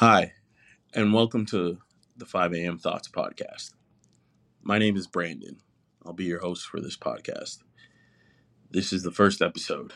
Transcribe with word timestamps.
Hi, 0.00 0.34
and 0.92 1.14
welcome 1.14 1.46
to 1.46 1.78
the 2.18 2.26
5 2.26 2.52
a.m. 2.52 2.76
Thoughts 2.76 3.08
podcast. 3.08 3.72
My 4.62 4.76
name 4.76 4.94
is 4.94 5.06
Brandon. 5.06 5.56
I'll 6.04 6.12
be 6.12 6.26
your 6.26 6.40
host 6.40 6.66
for 6.66 6.82
this 6.82 6.98
podcast. 6.98 7.60
This 8.70 8.92
is 8.92 9.04
the 9.04 9.10
first 9.10 9.40
episode. 9.40 9.94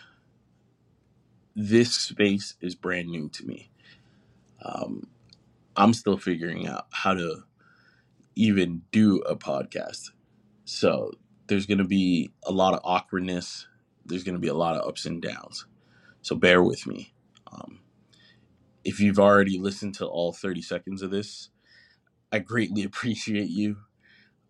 This 1.54 1.94
space 1.94 2.54
is 2.62 2.74
brand 2.74 3.08
new 3.08 3.28
to 3.28 3.44
me. 3.44 3.70
Um, 4.62 5.08
I'm 5.76 5.92
still 5.92 6.16
figuring 6.16 6.66
out 6.66 6.86
how 6.92 7.12
to 7.12 7.42
even 8.34 8.80
do 8.92 9.18
a 9.28 9.36
podcast. 9.36 10.12
So 10.64 11.10
there's 11.48 11.66
going 11.66 11.76
to 11.76 11.84
be 11.84 12.30
a 12.44 12.52
lot 12.52 12.72
of 12.72 12.80
awkwardness, 12.84 13.68
there's 14.06 14.24
going 14.24 14.36
to 14.36 14.40
be 14.40 14.48
a 14.48 14.54
lot 14.54 14.76
of 14.76 14.88
ups 14.88 15.04
and 15.04 15.20
downs. 15.20 15.66
So 16.22 16.36
bear 16.36 16.62
with 16.62 16.86
me. 16.86 17.12
Um, 17.52 17.80
if 18.84 19.00
you've 19.00 19.18
already 19.18 19.58
listened 19.58 19.94
to 19.96 20.06
all 20.06 20.32
30 20.32 20.62
seconds 20.62 21.02
of 21.02 21.10
this, 21.10 21.50
I 22.32 22.38
greatly 22.38 22.82
appreciate 22.84 23.50
you. 23.50 23.76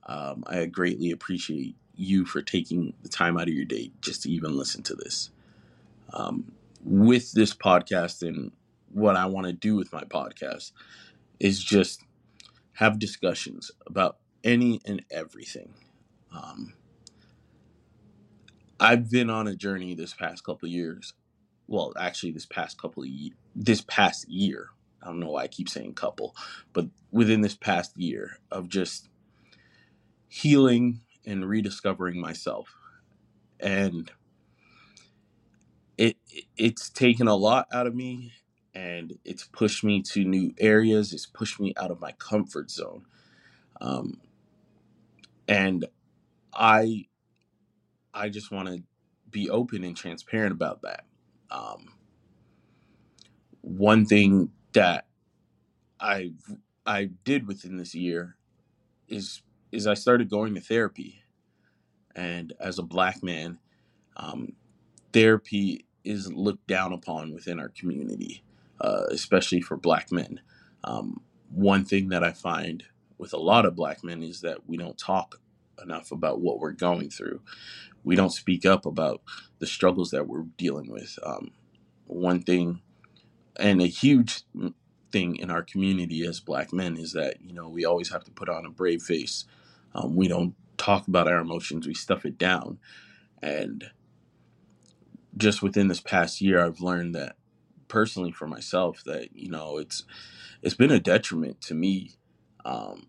Um, 0.07 0.45
I 0.47 0.67
greatly 0.67 1.11
appreciate 1.11 1.77
you 1.95 2.25
for 2.25 2.43
taking 2.43 2.95
the 3.03 3.09
time 3.09 3.37
out 3.37 3.49
of 3.49 3.55
your 3.55 3.65
day 3.65 3.93
just 4.01 4.23
to 4.23 4.31
even 4.31 4.57
listen 4.57 4.83
to 4.85 4.95
this. 4.95 5.31
Um, 6.13 6.53
with 6.83 7.33
this 7.33 7.55
podcast 7.55 8.27
and 8.27 8.53
what 8.93 9.17
I 9.17 9.27
want 9.27 9.47
to 9.47 9.53
do 9.53 9.77
with 9.77 9.93
my 9.93 10.03
podcast 10.03 10.73
is 11.39 11.63
just 11.63 12.05
have 12.75 12.99
discussions 12.99 13.71
about 13.87 14.17
any 14.43 14.81
and 14.85 15.05
everything. 15.11 15.75
Um, 16.35 16.75
I've 18.81 19.11
been 19.11 19.29
on 19.31 19.47
a 19.47 19.55
journey 19.55 19.95
this 19.95 20.15
past 20.15 20.45
couple 20.45 20.67
of 20.67 20.73
years. 20.73 21.13
Well, 21.69 21.93
actually, 21.99 22.33
this 22.33 22.47
past 22.47 22.81
couple 22.81 23.03
of 23.03 23.09
ye- 23.09 23.35
this 23.55 23.81
past 23.83 24.29
year. 24.29 24.69
I 25.03 25.07
don't 25.07 25.21
know 25.21 25.31
why 25.31 25.45
I 25.45 25.49
keep 25.49 25.69
saying 25.69 25.95
couple, 25.95 26.37
but 26.73 26.87
within 27.11 27.41
this 27.41 27.55
past 27.55 27.97
year 27.97 28.39
of 28.51 28.69
just 28.69 29.09
healing 30.29 31.01
and 31.25 31.49
rediscovering 31.49 32.21
myself, 32.21 32.75
and 33.59 34.11
it 35.99 36.17
it's 36.57 36.91
taken 36.91 37.29
a 37.29 37.37
lot 37.37 37.67
out 37.73 37.87
of 37.87 37.95
me, 37.95 38.33
and 38.75 39.19
it's 39.25 39.45
pushed 39.45 39.85
me 39.85 40.03
to 40.03 40.25
new 40.25 40.53
areas. 40.59 41.13
It's 41.13 41.27
pushed 41.27 41.61
me 41.61 41.73
out 41.77 41.91
of 41.91 42.01
my 42.01 42.13
comfort 42.13 42.71
zone, 42.71 43.07
um, 43.81 44.21
and 45.49 45.87
I 46.53 47.07
I 48.13 48.29
just 48.29 48.51
want 48.51 48.69
to 48.69 48.83
be 49.31 49.49
open 49.49 49.85
and 49.85 49.97
transparent 49.97 50.53
about 50.53 50.83
that. 50.83 51.05
Um, 51.51 51.93
one 53.63 54.07
thing 54.07 54.51
that 54.73 55.07
I 55.99 56.33
I 56.87 57.11
did 57.25 57.47
within 57.47 57.77
this 57.77 57.95
year 57.95 58.37
is 59.09 59.43
is 59.73 59.87
I 59.87 59.95
started 59.95 60.31
going 60.31 60.55
to 60.55 60.61
therapy, 60.61 61.23
and 62.15 62.53
as 62.61 62.79
a 62.79 62.83
black 62.83 63.23
man, 63.23 63.59
um, 64.17 64.55
therapy 65.13 65.85
is 66.05 66.33
looked 66.33 66.67
down 66.67 66.93
upon 66.93 67.33
within 67.33 67.61
our 67.61 67.69
community, 67.69 68.43
uh, 68.81 69.05
especially 69.11 69.61
for 69.61 69.77
black 69.77 70.11
men. 70.11 70.41
Um, 70.85 71.21
one 71.51 71.85
thing 71.85 72.09
that 72.09 72.25
I 72.25 72.33
find 72.33 72.85
with 73.19 73.33
a 73.33 73.39
lot 73.39 73.67
of 73.67 73.77
black 73.77 74.03
men 74.03 74.23
is 74.23 74.41
that 74.41 74.67
we 74.67 74.77
don't 74.77 74.99
talk 74.99 75.41
enough 75.83 76.11
about 76.13 76.41
what 76.41 76.59
we're 76.59 76.73
going 76.73 77.11
through. 77.11 77.41
We 78.03 78.17
don't 78.17 78.33
speak 78.33 78.65
up 78.65 78.87
about 78.87 79.21
the 79.59 79.67
struggles 79.67 80.11
that 80.11 80.27
we're 80.27 80.45
dealing 80.57 80.91
with. 80.91 81.19
Um, 81.23 81.53
one 82.07 82.43
thing, 82.43 82.81
and 83.57 83.81
a 83.81 83.87
huge 83.87 84.43
thing 85.13 85.37
in 85.37 85.51
our 85.51 85.63
community 85.63 86.25
as 86.25 86.41
black 86.41 86.73
men 86.73 86.97
is 86.97 87.13
that 87.13 87.41
you 87.43 87.53
know 87.53 87.69
we 87.69 87.85
always 87.85 88.11
have 88.11 88.25
to 88.25 88.31
put 88.31 88.49
on 88.49 88.67
a 88.67 88.71
brave 88.71 89.03
face. 89.03 89.45
Um, 89.95 90.15
we 90.17 90.29
don't 90.29 90.55
talk 90.77 91.09
about 91.09 91.29
our 91.29 91.41
emotions; 91.41 91.87
we 91.87 91.95
stuff 91.95 92.25
it 92.25 92.39
down. 92.39 92.79
And 93.43 93.91
just 95.37 95.63
within 95.63 95.89
this 95.89 96.01
past 96.01 96.41
year, 96.41 96.65
I've 96.65 96.81
learned 96.81 97.15
that 97.15 97.37
personally 97.89 98.33
for 98.33 98.47
myself 98.47 99.03
that 99.05 99.35
you 99.35 99.51
know 99.51 99.79
it's 99.79 100.05
it's 100.63 100.75
been 100.75 100.91
a 100.91 101.01
detriment 101.01 101.61
to 101.63 101.75
me 101.75 102.13
um, 102.65 103.07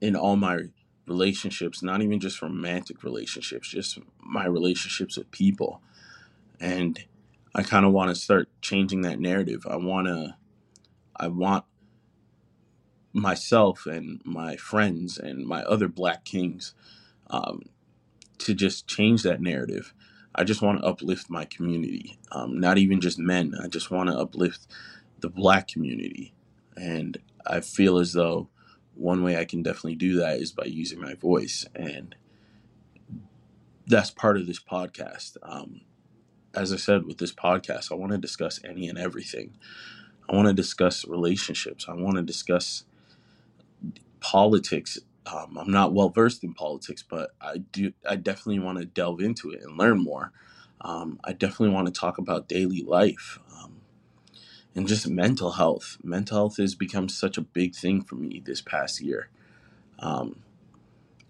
in 0.00 0.16
all 0.16 0.36
my 0.36 0.64
relationships, 1.06 1.82
not 1.82 2.02
even 2.02 2.20
just 2.20 2.42
romantic 2.42 3.02
relationships, 3.02 3.68
just 3.70 3.98
my 4.20 4.46
relationships 4.46 5.16
with 5.16 5.30
people. 5.30 5.80
And 6.60 7.04
I 7.58 7.64
kind 7.64 7.84
of 7.84 7.90
want 7.90 8.08
to 8.08 8.14
start 8.14 8.48
changing 8.62 9.00
that 9.02 9.18
narrative. 9.18 9.66
I 9.68 9.74
want 9.74 10.06
to, 10.06 10.36
I 11.16 11.26
want 11.26 11.64
myself 13.12 13.84
and 13.84 14.22
my 14.24 14.54
friends 14.54 15.18
and 15.18 15.44
my 15.44 15.64
other 15.64 15.88
black 15.88 16.24
kings 16.24 16.72
um, 17.30 17.62
to 18.38 18.54
just 18.54 18.86
change 18.86 19.24
that 19.24 19.40
narrative. 19.40 19.92
I 20.36 20.44
just 20.44 20.62
want 20.62 20.78
to 20.78 20.86
uplift 20.86 21.30
my 21.30 21.46
community, 21.46 22.20
um, 22.30 22.60
not 22.60 22.78
even 22.78 23.00
just 23.00 23.18
men. 23.18 23.56
I 23.60 23.66
just 23.66 23.90
want 23.90 24.08
to 24.08 24.16
uplift 24.16 24.68
the 25.18 25.28
black 25.28 25.66
community. 25.66 26.34
And 26.76 27.18
I 27.44 27.58
feel 27.58 27.98
as 27.98 28.12
though 28.12 28.50
one 28.94 29.24
way 29.24 29.36
I 29.36 29.44
can 29.44 29.64
definitely 29.64 29.96
do 29.96 30.14
that 30.20 30.38
is 30.38 30.52
by 30.52 30.66
using 30.66 31.00
my 31.00 31.14
voice. 31.14 31.66
And 31.74 32.14
that's 33.84 34.12
part 34.12 34.36
of 34.36 34.46
this 34.46 34.60
podcast. 34.60 35.38
Um, 35.42 35.80
as 36.58 36.72
I 36.72 36.76
said, 36.76 37.06
with 37.06 37.18
this 37.18 37.32
podcast, 37.32 37.92
I 37.92 37.94
want 37.94 38.12
to 38.12 38.18
discuss 38.18 38.60
any 38.64 38.88
and 38.88 38.98
everything. 38.98 39.56
I 40.28 40.34
want 40.36 40.48
to 40.48 40.54
discuss 40.54 41.06
relationships. 41.06 41.86
I 41.88 41.94
want 41.94 42.16
to 42.16 42.22
discuss 42.22 42.84
politics. 44.20 44.98
Um, 45.26 45.56
I'm 45.58 45.70
not 45.70 45.94
well 45.94 46.08
versed 46.08 46.42
in 46.44 46.54
politics, 46.54 47.02
but 47.08 47.30
I 47.40 47.58
do. 47.58 47.92
I 48.08 48.16
definitely 48.16 48.60
want 48.60 48.78
to 48.78 48.84
delve 48.84 49.20
into 49.20 49.50
it 49.50 49.62
and 49.62 49.78
learn 49.78 50.02
more. 50.02 50.32
Um, 50.80 51.20
I 51.24 51.32
definitely 51.32 51.74
want 51.74 51.86
to 51.86 52.00
talk 52.00 52.18
about 52.18 52.48
daily 52.48 52.82
life 52.82 53.38
um, 53.56 53.80
and 54.74 54.86
just 54.88 55.08
mental 55.08 55.52
health. 55.52 55.98
Mental 56.02 56.36
health 56.36 56.56
has 56.58 56.74
become 56.74 57.08
such 57.08 57.36
a 57.38 57.42
big 57.42 57.74
thing 57.74 58.02
for 58.02 58.16
me 58.16 58.42
this 58.44 58.60
past 58.60 59.00
year. 59.00 59.28
Um, 59.98 60.42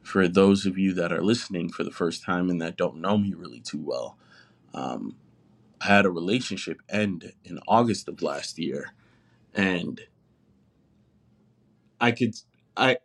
for 0.03 0.29
those 0.29 0.67
of 0.67 0.79
you 0.79 0.95
that 0.95 1.13
are 1.13 1.23
listening 1.23 1.71
for 1.71 1.85
the 1.85 1.91
first 1.91 2.25
time 2.25 2.51
and 2.51 2.61
that 2.63 2.77
don't 2.77 2.97
know 2.97 3.19
me 3.19 3.35
really 3.35 3.61
too 3.61 3.81
well, 3.81 4.17
um, 4.75 5.17
I 5.81 5.87
had 5.87 6.07
a 6.07 6.11
relationship 6.11 6.81
end 6.91 7.33
in 7.45 7.61
August 7.69 8.09
of 8.09 8.23
last 8.23 8.59
year, 8.59 8.93
and 9.55 10.01
I 12.01 12.13
could, 12.13 12.35
I, 12.77 12.99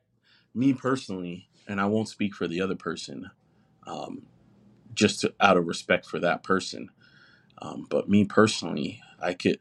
me 0.56 0.73
personally, 0.73 1.50
and 1.68 1.81
I 1.81 1.85
won't 1.85 2.09
speak 2.09 2.35
for 2.35 2.47
the 2.47 2.62
other 2.62 2.75
person, 2.75 3.31
um, 3.88 4.28
just 4.94 5.22
to, 5.22 5.34
out 5.41 5.57
of 5.57 5.68
respect 5.68 6.06
for 6.06 6.19
that 6.19 6.44
person, 6.44 6.90
um, 7.62 7.88
but 7.90 8.09
me 8.09 8.25
personally, 8.25 9.02
I 9.22 9.34
could 9.34 9.59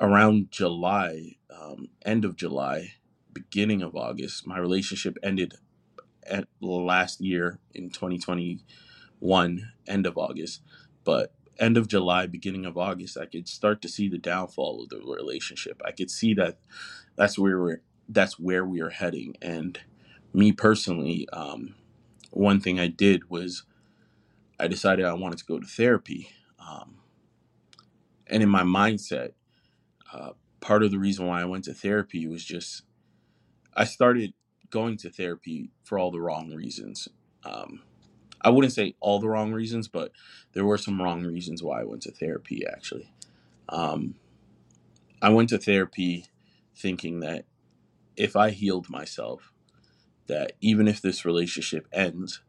around 0.00 0.50
July, 0.50 1.36
um, 1.50 1.88
end 2.04 2.24
of 2.24 2.36
July, 2.36 2.94
beginning 3.32 3.82
of 3.82 3.96
August, 3.96 4.46
my 4.46 4.58
relationship 4.58 5.16
ended 5.22 5.54
at 6.26 6.48
last 6.60 7.20
year 7.20 7.58
in 7.74 7.90
2021, 9.20 9.72
end 9.86 10.06
of 10.06 10.18
August, 10.18 10.62
but 11.04 11.34
end 11.58 11.76
of 11.76 11.88
July, 11.88 12.26
beginning 12.26 12.66
of 12.66 12.78
August, 12.78 13.16
I 13.18 13.26
could 13.26 13.48
start 13.48 13.82
to 13.82 13.88
see 13.88 14.08
the 14.08 14.18
downfall 14.18 14.82
of 14.82 14.88
the 14.90 15.00
relationship. 15.00 15.80
I 15.84 15.92
could 15.92 16.10
see 16.10 16.34
that 16.34 16.58
that's 17.16 17.38
where 17.38 17.60
we're 17.60 17.82
that's 18.08 18.38
where 18.38 18.64
we 18.64 18.80
are 18.80 18.90
heading. 18.90 19.36
And 19.42 19.78
me 20.32 20.52
personally, 20.52 21.28
um, 21.32 21.74
one 22.30 22.60
thing 22.60 22.80
I 22.80 22.88
did 22.88 23.30
was 23.30 23.64
I 24.58 24.68
decided 24.68 25.04
I 25.04 25.14
wanted 25.14 25.38
to 25.38 25.44
go 25.44 25.58
to 25.58 25.66
therapy. 25.66 26.30
Um, 26.58 26.98
and 28.26 28.42
in 28.42 28.48
my 28.48 28.62
mindset, 28.62 29.32
uh, 30.12 30.30
part 30.60 30.82
of 30.82 30.90
the 30.90 30.98
reason 30.98 31.26
why 31.26 31.42
I 31.42 31.46
went 31.46 31.64
to 31.64 31.74
therapy 31.74 32.26
was 32.26 32.44
just 32.44 32.82
I 33.74 33.84
started 33.84 34.34
going 34.70 34.96
to 34.98 35.10
therapy 35.10 35.70
for 35.84 35.98
all 35.98 36.10
the 36.10 36.20
wrong 36.20 36.50
reasons. 36.52 37.08
Um, 37.44 37.82
I 38.40 38.50
wouldn't 38.50 38.72
say 38.72 38.94
all 39.00 39.18
the 39.20 39.28
wrong 39.28 39.52
reasons, 39.52 39.88
but 39.88 40.12
there 40.52 40.64
were 40.64 40.78
some 40.78 41.00
wrong 41.00 41.24
reasons 41.24 41.62
why 41.62 41.80
I 41.80 41.84
went 41.84 42.02
to 42.02 42.12
therapy 42.12 42.64
actually. 42.66 43.12
Um, 43.68 44.14
I 45.20 45.30
went 45.30 45.48
to 45.50 45.58
therapy 45.58 46.26
thinking 46.76 47.20
that 47.20 47.44
if 48.16 48.36
I 48.36 48.50
healed 48.50 48.90
myself, 48.90 49.52
that 50.26 50.52
even 50.60 50.88
if 50.88 51.00
this 51.02 51.24
relationship 51.24 51.88
ends, 51.92 52.42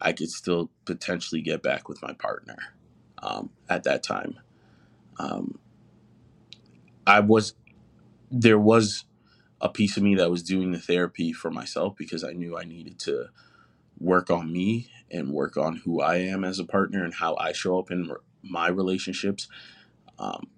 I 0.00 0.12
could 0.12 0.30
still 0.30 0.70
potentially 0.84 1.40
get 1.40 1.62
back 1.62 1.88
with 1.88 2.02
my 2.02 2.12
partner 2.12 2.56
um, 3.22 3.50
at 3.68 3.84
that 3.84 4.02
time. 4.02 4.38
Um, 5.18 5.58
I 7.06 7.20
was, 7.20 7.54
there 8.30 8.58
was 8.58 9.04
a 9.60 9.68
piece 9.68 9.96
of 9.96 10.02
me 10.02 10.14
that 10.16 10.30
was 10.30 10.42
doing 10.42 10.72
the 10.72 10.78
therapy 10.78 11.32
for 11.32 11.50
myself 11.50 11.96
because 11.96 12.24
I 12.24 12.32
knew 12.32 12.58
I 12.58 12.64
needed 12.64 12.98
to 13.00 13.28
work 13.98 14.30
on 14.30 14.52
me 14.52 14.90
and 15.10 15.30
work 15.32 15.56
on 15.56 15.76
who 15.76 16.00
I 16.00 16.16
am 16.16 16.44
as 16.44 16.58
a 16.58 16.64
partner 16.64 17.04
and 17.04 17.14
how 17.14 17.36
I 17.36 17.52
show 17.52 17.78
up 17.78 17.90
in 17.90 18.10
my 18.42 18.68
relationships. 18.68 19.48
Um, 20.18 20.48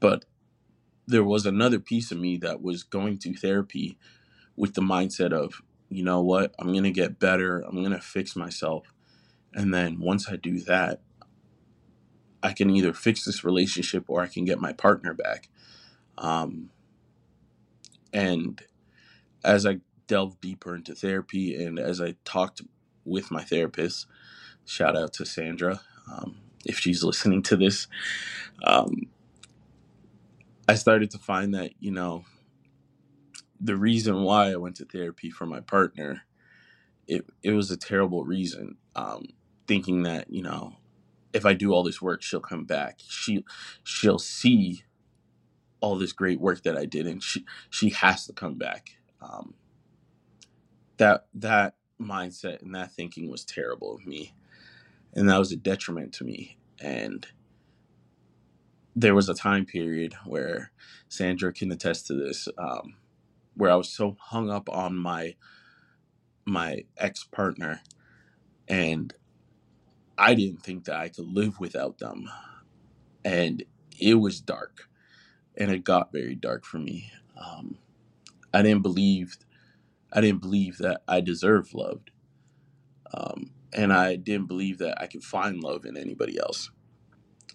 but 0.00 0.24
there 1.06 1.24
was 1.24 1.46
another 1.46 1.78
piece 1.78 2.10
of 2.12 2.18
me 2.18 2.36
that 2.38 2.62
was 2.62 2.82
going 2.82 3.18
to 3.18 3.34
therapy 3.34 3.98
with 4.56 4.74
the 4.74 4.82
mindset 4.82 5.32
of, 5.32 5.62
you 5.88 6.04
know 6.04 6.20
what, 6.22 6.54
I'm 6.58 6.72
going 6.72 6.84
to 6.84 6.90
get 6.90 7.18
better. 7.18 7.60
I'm 7.60 7.82
going 7.82 7.92
to 7.92 8.00
fix 8.00 8.36
myself. 8.36 8.92
And 9.54 9.72
then 9.72 10.00
once 10.00 10.28
I 10.28 10.36
do 10.36 10.58
that, 10.60 11.00
I 12.42 12.52
can 12.52 12.70
either 12.70 12.92
fix 12.92 13.24
this 13.24 13.42
relationship 13.42 14.04
or 14.08 14.20
I 14.20 14.28
can 14.28 14.44
get 14.44 14.60
my 14.60 14.72
partner 14.72 15.14
back. 15.14 15.48
Um, 16.18 16.70
and 18.12 18.60
as 19.44 19.66
I 19.66 19.80
delved 20.08 20.40
deeper 20.42 20.76
into 20.76 20.94
therapy 20.94 21.62
and 21.64 21.78
as 21.78 22.00
I 22.02 22.16
talked 22.26 22.62
with 23.06 23.30
my 23.30 23.44
therapist, 23.44 24.06
shout 24.66 24.96
out 24.96 25.14
to 25.14 25.26
Sandra 25.26 25.80
um, 26.12 26.36
if 26.64 26.78
she's 26.78 27.04
listening 27.04 27.42
to 27.44 27.56
this, 27.56 27.88
um, 28.64 29.08
I 30.68 30.74
started 30.74 31.10
to 31.12 31.18
find 31.18 31.54
that, 31.54 31.72
you 31.80 31.90
know, 31.92 32.24
the 33.60 33.76
reason 33.76 34.22
why 34.22 34.52
I 34.52 34.56
went 34.56 34.76
to 34.76 34.84
therapy 34.84 35.30
for 35.30 35.46
my 35.46 35.60
partner, 35.60 36.22
it, 37.08 37.26
it 37.42 37.52
was 37.52 37.70
a 37.70 37.76
terrible 37.76 38.24
reason. 38.24 38.76
Um, 38.96 39.28
thinking 39.68 40.04
that, 40.04 40.30
you 40.32 40.42
know, 40.42 40.74
if 41.32 41.46
I 41.46 41.54
do 41.54 41.72
all 41.72 41.82
this 41.84 42.02
work, 42.02 42.22
she'll 42.22 42.40
come 42.40 42.64
back. 42.64 43.00
She 43.08 43.44
she'll 43.84 44.18
see 44.18 44.84
all 45.80 45.96
this 45.98 46.12
great 46.12 46.40
work 46.40 46.62
that 46.64 46.76
I 46.78 46.86
did, 46.86 47.06
and 47.06 47.22
she 47.22 47.44
she 47.70 47.90
has 47.90 48.26
to 48.26 48.34
come 48.34 48.54
back. 48.56 48.92
Um, 49.22 49.54
that 50.98 51.26
that 51.34 51.76
mindset 52.00 52.62
and 52.62 52.74
that 52.76 52.92
thinking 52.92 53.30
was 53.30 53.44
terrible 53.44 53.94
of 53.96 54.06
me, 54.06 54.34
and 55.14 55.28
that 55.28 55.38
was 55.38 55.52
a 55.52 55.56
detriment 55.56 56.14
to 56.14 56.24
me. 56.24 56.58
And 56.80 57.26
there 58.96 59.14
was 59.14 59.28
a 59.28 59.34
time 59.34 59.66
period 59.66 60.14
where 60.26 60.72
Sandra 61.08 61.52
can 61.52 61.72
attest 61.72 62.06
to 62.08 62.14
this, 62.14 62.48
um, 62.58 62.96
where 63.54 63.70
I 63.70 63.76
was 63.76 63.90
so 63.90 64.16
hung 64.20 64.50
up 64.50 64.68
on 64.70 64.96
my 64.96 65.36
my 66.46 66.84
ex 66.98 67.24
partner, 67.24 67.82
and 68.68 69.14
I 70.18 70.34
didn't 70.34 70.62
think 70.62 70.84
that 70.86 70.96
I 70.96 71.08
could 71.10 71.26
live 71.28 71.60
without 71.60 71.98
them, 71.98 72.30
and 73.24 73.64
it 74.00 74.14
was 74.16 74.40
dark, 74.40 74.88
and 75.56 75.70
it 75.70 75.84
got 75.84 76.12
very 76.12 76.34
dark 76.36 76.64
for 76.64 76.78
me. 76.78 77.12
Um, 77.36 77.78
I 78.54 78.62
didn't 78.62 78.82
believe 78.82 79.36
I 80.12 80.20
didn't 80.20 80.42
believe 80.42 80.78
that 80.78 81.02
I 81.08 81.20
deserved 81.20 81.74
love, 81.74 82.02
um, 83.14 83.52
and 83.72 83.92
I 83.92 84.16
didn't 84.16 84.48
believe 84.48 84.78
that 84.78 85.00
I 85.00 85.06
could 85.06 85.24
find 85.24 85.62
love 85.62 85.84
in 85.86 85.96
anybody 85.96 86.38
else. 86.38 86.70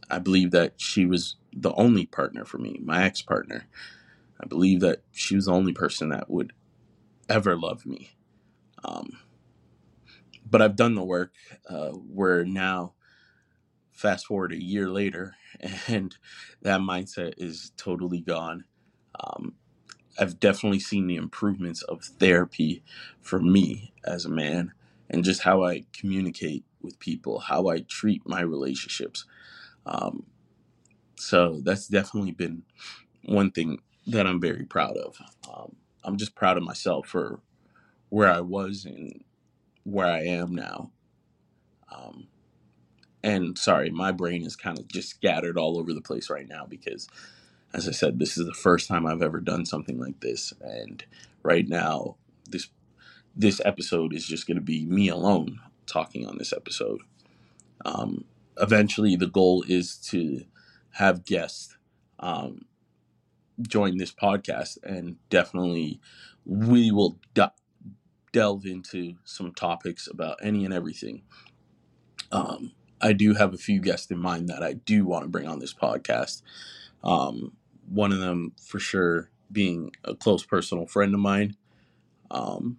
I 0.09 0.19
believed 0.19 0.53
that 0.53 0.75
she 0.77 1.05
was 1.05 1.37
the 1.53 1.73
only 1.75 2.05
partner 2.05 2.45
for 2.45 2.59
me, 2.59 2.79
my 2.83 3.03
ex 3.05 3.21
partner. 3.21 3.67
I 4.41 4.47
believe 4.47 4.81
that 4.81 5.03
she 5.11 5.35
was 5.35 5.45
the 5.45 5.53
only 5.53 5.73
person 5.73 6.09
that 6.09 6.29
would 6.29 6.53
ever 7.29 7.57
love 7.57 7.85
me. 7.85 8.11
Um, 8.83 9.19
but 10.49 10.61
I've 10.61 10.75
done 10.75 10.95
the 10.95 11.03
work. 11.03 11.33
Uh, 11.69 11.91
where 11.91 12.45
now, 12.45 12.93
fast 13.93 14.27
forward 14.27 14.53
a 14.53 14.63
year 14.63 14.89
later, 14.89 15.35
and 15.87 16.15
that 16.61 16.81
mindset 16.81 17.35
is 17.37 17.71
totally 17.77 18.21
gone. 18.21 18.65
Um, 19.19 19.55
I've 20.19 20.39
definitely 20.39 20.79
seen 20.79 21.07
the 21.07 21.17
improvements 21.17 21.83
of 21.83 22.03
therapy 22.03 22.83
for 23.21 23.39
me 23.39 23.93
as 24.05 24.25
a 24.25 24.29
man 24.31 24.73
and 25.09 25.23
just 25.25 25.43
how 25.43 25.63
I 25.65 25.85
communicate 25.93 26.65
with 26.81 26.99
people, 26.99 27.39
how 27.39 27.69
I 27.69 27.81
treat 27.81 28.27
my 28.27 28.41
relationships. 28.41 29.25
Um, 29.85 30.25
so 31.17 31.61
that's 31.63 31.87
definitely 31.87 32.31
been 32.33 32.63
one 33.25 33.51
thing 33.51 33.79
that 34.07 34.27
I'm 34.27 34.41
very 34.41 34.65
proud 34.65 34.97
of. 34.97 35.17
Um, 35.51 35.75
I'm 36.03 36.17
just 36.17 36.35
proud 36.35 36.57
of 36.57 36.63
myself 36.63 37.07
for 37.07 37.41
where 38.09 38.31
I 38.31 38.41
was 38.41 38.85
and 38.85 39.23
where 39.85 40.07
I 40.07 40.21
am 40.23 40.55
now. 40.55 40.91
Um, 41.91 42.27
and 43.23 43.57
sorry, 43.57 43.91
my 43.91 44.11
brain 44.11 44.45
is 44.45 44.55
kind 44.55 44.79
of 44.79 44.87
just 44.87 45.09
scattered 45.09 45.57
all 45.57 45.79
over 45.79 45.93
the 45.93 46.01
place 46.01 46.29
right 46.29 46.47
now 46.47 46.65
because, 46.67 47.07
as 47.73 47.87
I 47.87 47.91
said, 47.91 48.19
this 48.19 48.37
is 48.37 48.45
the 48.45 48.53
first 48.53 48.87
time 48.87 49.05
I've 49.05 49.21
ever 49.21 49.39
done 49.39 49.65
something 49.65 49.99
like 49.99 50.19
this. 50.19 50.53
And 50.61 51.03
right 51.41 51.67
now, 51.67 52.17
this 52.47 52.69
this 53.35 53.59
episode 53.65 54.13
is 54.13 54.25
just 54.25 54.45
going 54.45 54.57
to 54.57 54.61
be 54.61 54.85
me 54.85 55.09
alone 55.09 55.59
talking 55.87 56.27
on 56.27 56.37
this 56.37 56.53
episode. 56.53 57.01
Um, 57.83 58.25
eventually, 58.59 59.15
the 59.15 59.27
goal 59.27 59.63
is 59.67 59.97
to 60.09 60.45
have 60.91 61.25
guests 61.25 61.75
um, 62.19 62.65
join 63.61 63.97
this 63.97 64.11
podcast, 64.11 64.77
and 64.83 65.17
definitely 65.29 65.99
we 66.45 66.91
will 66.91 67.17
de- 67.33 67.51
delve 68.31 68.65
into 68.65 69.15
some 69.23 69.51
topics 69.51 70.07
about 70.07 70.37
any 70.43 70.63
and 70.63 70.73
everything. 70.73 71.23
Um, 72.31 72.71
I 73.01 73.13
do 73.13 73.33
have 73.33 73.53
a 73.53 73.57
few 73.57 73.81
guests 73.81 74.09
in 74.11 74.19
mind 74.19 74.47
that 74.49 74.63
I 74.63 74.73
do 74.73 75.05
want 75.05 75.23
to 75.23 75.29
bring 75.29 75.47
on 75.47 75.59
this 75.59 75.73
podcast. 75.73 76.41
Um, 77.03 77.53
one 77.87 78.11
of 78.11 78.19
them, 78.19 78.53
for 78.61 78.79
sure, 78.79 79.29
being 79.51 79.91
a 80.03 80.15
close 80.15 80.45
personal 80.45 80.85
friend 80.85 81.13
of 81.13 81.19
mine. 81.19 81.55
Um, 82.31 82.77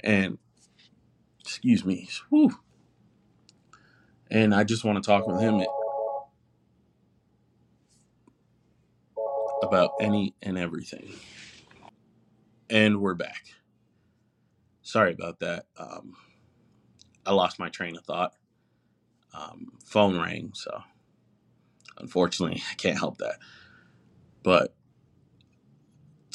and 0.00 0.38
excuse 1.40 1.84
me, 1.84 2.08
whew, 2.30 2.58
and 4.30 4.54
I 4.54 4.64
just 4.64 4.84
want 4.84 5.02
to 5.02 5.06
talk 5.06 5.26
with 5.26 5.40
him 5.40 5.62
about 9.62 9.92
any 10.00 10.34
and 10.42 10.58
everything. 10.58 11.12
And 12.70 13.00
we're 13.00 13.14
back. 13.14 13.46
Sorry 14.82 15.12
about 15.12 15.40
that. 15.40 15.66
Um, 15.76 16.14
I 17.26 17.32
lost 17.32 17.58
my 17.58 17.68
train 17.68 17.96
of 17.96 18.04
thought. 18.04 18.32
Um, 19.34 19.72
phone 19.84 20.18
rang, 20.18 20.52
so 20.54 20.82
unfortunately, 21.98 22.62
I 22.70 22.74
can't 22.74 22.98
help 22.98 23.18
that. 23.18 23.36
But 24.48 24.74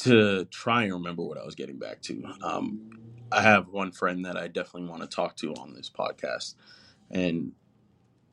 to 0.02 0.44
try 0.44 0.84
and 0.84 0.92
remember 0.92 1.24
what 1.24 1.36
I 1.36 1.44
was 1.44 1.56
getting 1.56 1.80
back 1.80 2.00
to, 2.02 2.24
um, 2.44 2.88
I 3.32 3.42
have 3.42 3.70
one 3.70 3.90
friend 3.90 4.24
that 4.24 4.36
I 4.36 4.46
definitely 4.46 4.88
want 4.88 5.02
to 5.02 5.08
talk 5.08 5.34
to 5.38 5.52
on 5.54 5.74
this 5.74 5.90
podcast 5.90 6.54
and 7.10 7.54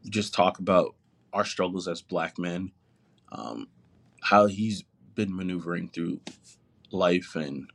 just 0.08 0.36
talk 0.36 0.60
about 0.60 0.94
our 1.34 1.44
struggles 1.44 1.88
as 1.88 2.04
black 2.04 2.38
men, 2.38 2.74
um, 3.32 3.70
how 4.22 4.46
he's 4.46 4.84
been 5.16 5.36
maneuvering 5.36 5.90
through 5.90 6.20
life, 6.92 7.36
and 7.36 7.72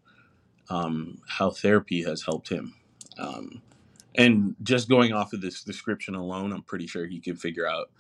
um, 0.71 1.19
how 1.27 1.51
therapy 1.51 2.05
has 2.05 2.23
helped 2.23 2.51
him. 2.51 2.75
Um, 3.19 3.63
and 4.15 4.55
just 4.63 4.89
going 4.89 5.13
off 5.13 5.33
of 5.33 5.41
this 5.41 5.65
description 5.65 6.15
alone, 6.15 6.53
I'm 6.53 6.63
pretty 6.63 6.87
sure 6.87 7.05
he 7.05 7.19
can 7.19 7.35
figure 7.35 7.67
out 7.67 7.91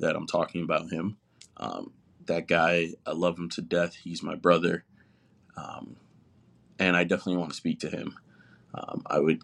that 0.00 0.16
I'm 0.16 0.26
talking 0.26 0.62
about 0.62 0.92
him. 0.92 1.16
Um, 1.56 1.94
that 2.26 2.48
guy, 2.48 2.90
I 3.06 3.12
love 3.12 3.38
him 3.38 3.48
to 3.50 3.62
death. 3.62 3.94
He's 3.94 4.22
my 4.22 4.34
brother. 4.34 4.84
Um, 5.56 5.96
and 6.78 6.96
I 6.96 7.04
definitely 7.04 7.36
want 7.36 7.50
to 7.50 7.56
speak 7.56 7.80
to 7.80 7.90
him. 7.90 8.18
Um, 8.74 9.02
I 9.06 9.18
would 9.20 9.42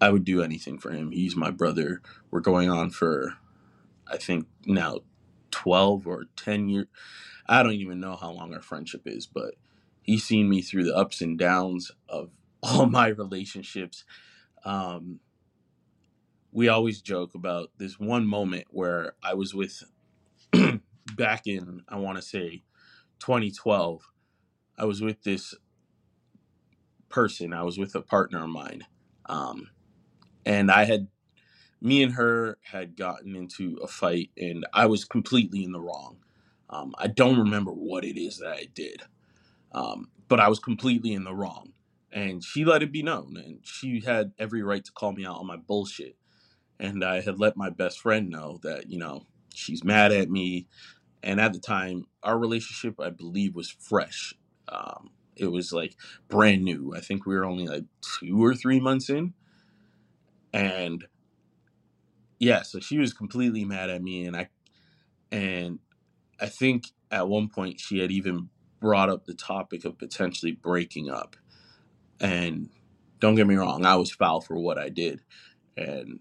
I 0.00 0.10
would 0.10 0.24
do 0.24 0.42
anything 0.42 0.78
for 0.78 0.90
him. 0.90 1.10
He's 1.10 1.34
my 1.34 1.50
brother. 1.50 2.02
We're 2.30 2.40
going 2.40 2.70
on 2.70 2.90
for 2.90 3.34
I 4.06 4.16
think 4.16 4.46
now 4.66 5.00
12 5.50 6.06
or 6.06 6.24
10 6.36 6.68
years. 6.68 6.86
I 7.46 7.62
don't 7.62 7.72
even 7.72 8.00
know 8.00 8.16
how 8.16 8.30
long 8.30 8.54
our 8.54 8.62
friendship 8.62 9.02
is, 9.06 9.26
but 9.26 9.54
he's 10.02 10.24
seen 10.24 10.48
me 10.48 10.62
through 10.62 10.84
the 10.84 10.96
ups 10.96 11.20
and 11.20 11.38
downs 11.38 11.90
of 12.08 12.30
all 12.62 12.86
my 12.86 13.08
relationships. 13.08 14.04
Um, 14.64 15.20
we 16.52 16.68
always 16.68 17.00
joke 17.00 17.34
about 17.34 17.70
this 17.78 17.98
one 17.98 18.26
moment 18.26 18.66
where 18.70 19.14
I 19.22 19.34
was 19.34 19.54
with, 19.54 19.82
back 21.16 21.46
in, 21.46 21.82
I 21.88 21.98
want 21.98 22.18
to 22.18 22.22
say 22.22 22.62
2012, 23.20 24.02
I 24.78 24.84
was 24.86 25.02
with 25.02 25.22
this 25.24 25.54
person, 27.08 27.52
I 27.52 27.62
was 27.62 27.78
with 27.78 27.94
a 27.94 28.02
partner 28.02 28.44
of 28.44 28.50
mine. 28.50 28.86
Um, 29.26 29.70
and 30.46 30.70
I 30.70 30.84
had 30.84 31.08
me 31.80 32.02
and 32.02 32.14
her 32.14 32.58
had 32.62 32.96
gotten 32.96 33.36
into 33.36 33.78
a 33.82 33.86
fight 33.86 34.30
and 34.36 34.66
I 34.74 34.86
was 34.86 35.04
completely 35.04 35.64
in 35.64 35.72
the 35.72 35.80
wrong. 35.80 36.18
Um, 36.70 36.94
I 36.98 37.06
don't 37.06 37.38
remember 37.38 37.70
what 37.72 38.04
it 38.04 38.20
is 38.20 38.38
that 38.38 38.52
I 38.52 38.66
did, 38.74 39.02
um, 39.72 40.10
but 40.28 40.40
I 40.40 40.48
was 40.48 40.60
completely 40.60 41.14
in 41.14 41.24
the 41.24 41.34
wrong. 41.34 41.72
And 42.12 42.44
she 42.44 42.64
let 42.64 42.82
it 42.82 42.92
be 42.92 43.02
known, 43.02 43.36
and 43.36 43.60
she 43.64 44.00
had 44.00 44.32
every 44.38 44.62
right 44.62 44.84
to 44.84 44.92
call 44.92 45.12
me 45.12 45.26
out 45.26 45.38
on 45.38 45.46
my 45.46 45.56
bullshit. 45.56 46.16
And 46.80 47.04
I 47.04 47.20
had 47.22 47.40
let 47.40 47.56
my 47.56 47.70
best 47.70 48.00
friend 48.00 48.30
know 48.30 48.60
that, 48.62 48.90
you 48.90 48.98
know, 48.98 49.26
she's 49.54 49.84
mad 49.84 50.12
at 50.12 50.30
me. 50.30 50.68
And 51.22 51.40
at 51.40 51.52
the 51.52 51.60
time, 51.60 52.06
our 52.22 52.38
relationship, 52.38 53.00
I 53.00 53.10
believe, 53.10 53.54
was 53.54 53.70
fresh. 53.70 54.34
Um, 54.68 55.10
it 55.36 55.48
was 55.48 55.72
like 55.72 55.96
brand 56.28 56.64
new. 56.64 56.94
I 56.96 57.00
think 57.00 57.26
we 57.26 57.36
were 57.36 57.44
only 57.46 57.66
like 57.66 57.84
two 58.20 58.44
or 58.44 58.54
three 58.54 58.80
months 58.80 59.10
in. 59.10 59.34
And 60.52 61.06
yeah, 62.38 62.62
so 62.62 62.80
she 62.80 62.98
was 62.98 63.12
completely 63.12 63.64
mad 63.64 63.90
at 63.90 64.02
me, 64.02 64.26
and 64.26 64.36
I 64.36 64.48
and 65.32 65.80
I 66.40 66.46
think 66.46 66.86
at 67.10 67.28
one 67.28 67.48
point 67.48 67.80
she 67.80 67.98
had 67.98 68.10
even 68.10 68.50
brought 68.80 69.10
up 69.10 69.26
the 69.26 69.34
topic 69.34 69.84
of 69.84 69.98
potentially 69.98 70.52
breaking 70.52 71.10
up. 71.10 71.36
And 72.20 72.70
don't 73.20 73.34
get 73.36 73.46
me 73.46 73.56
wrong, 73.56 73.84
I 73.84 73.96
was 73.96 74.12
foul 74.12 74.40
for 74.40 74.58
what 74.58 74.78
I 74.78 74.88
did. 74.88 75.22
And 75.76 76.20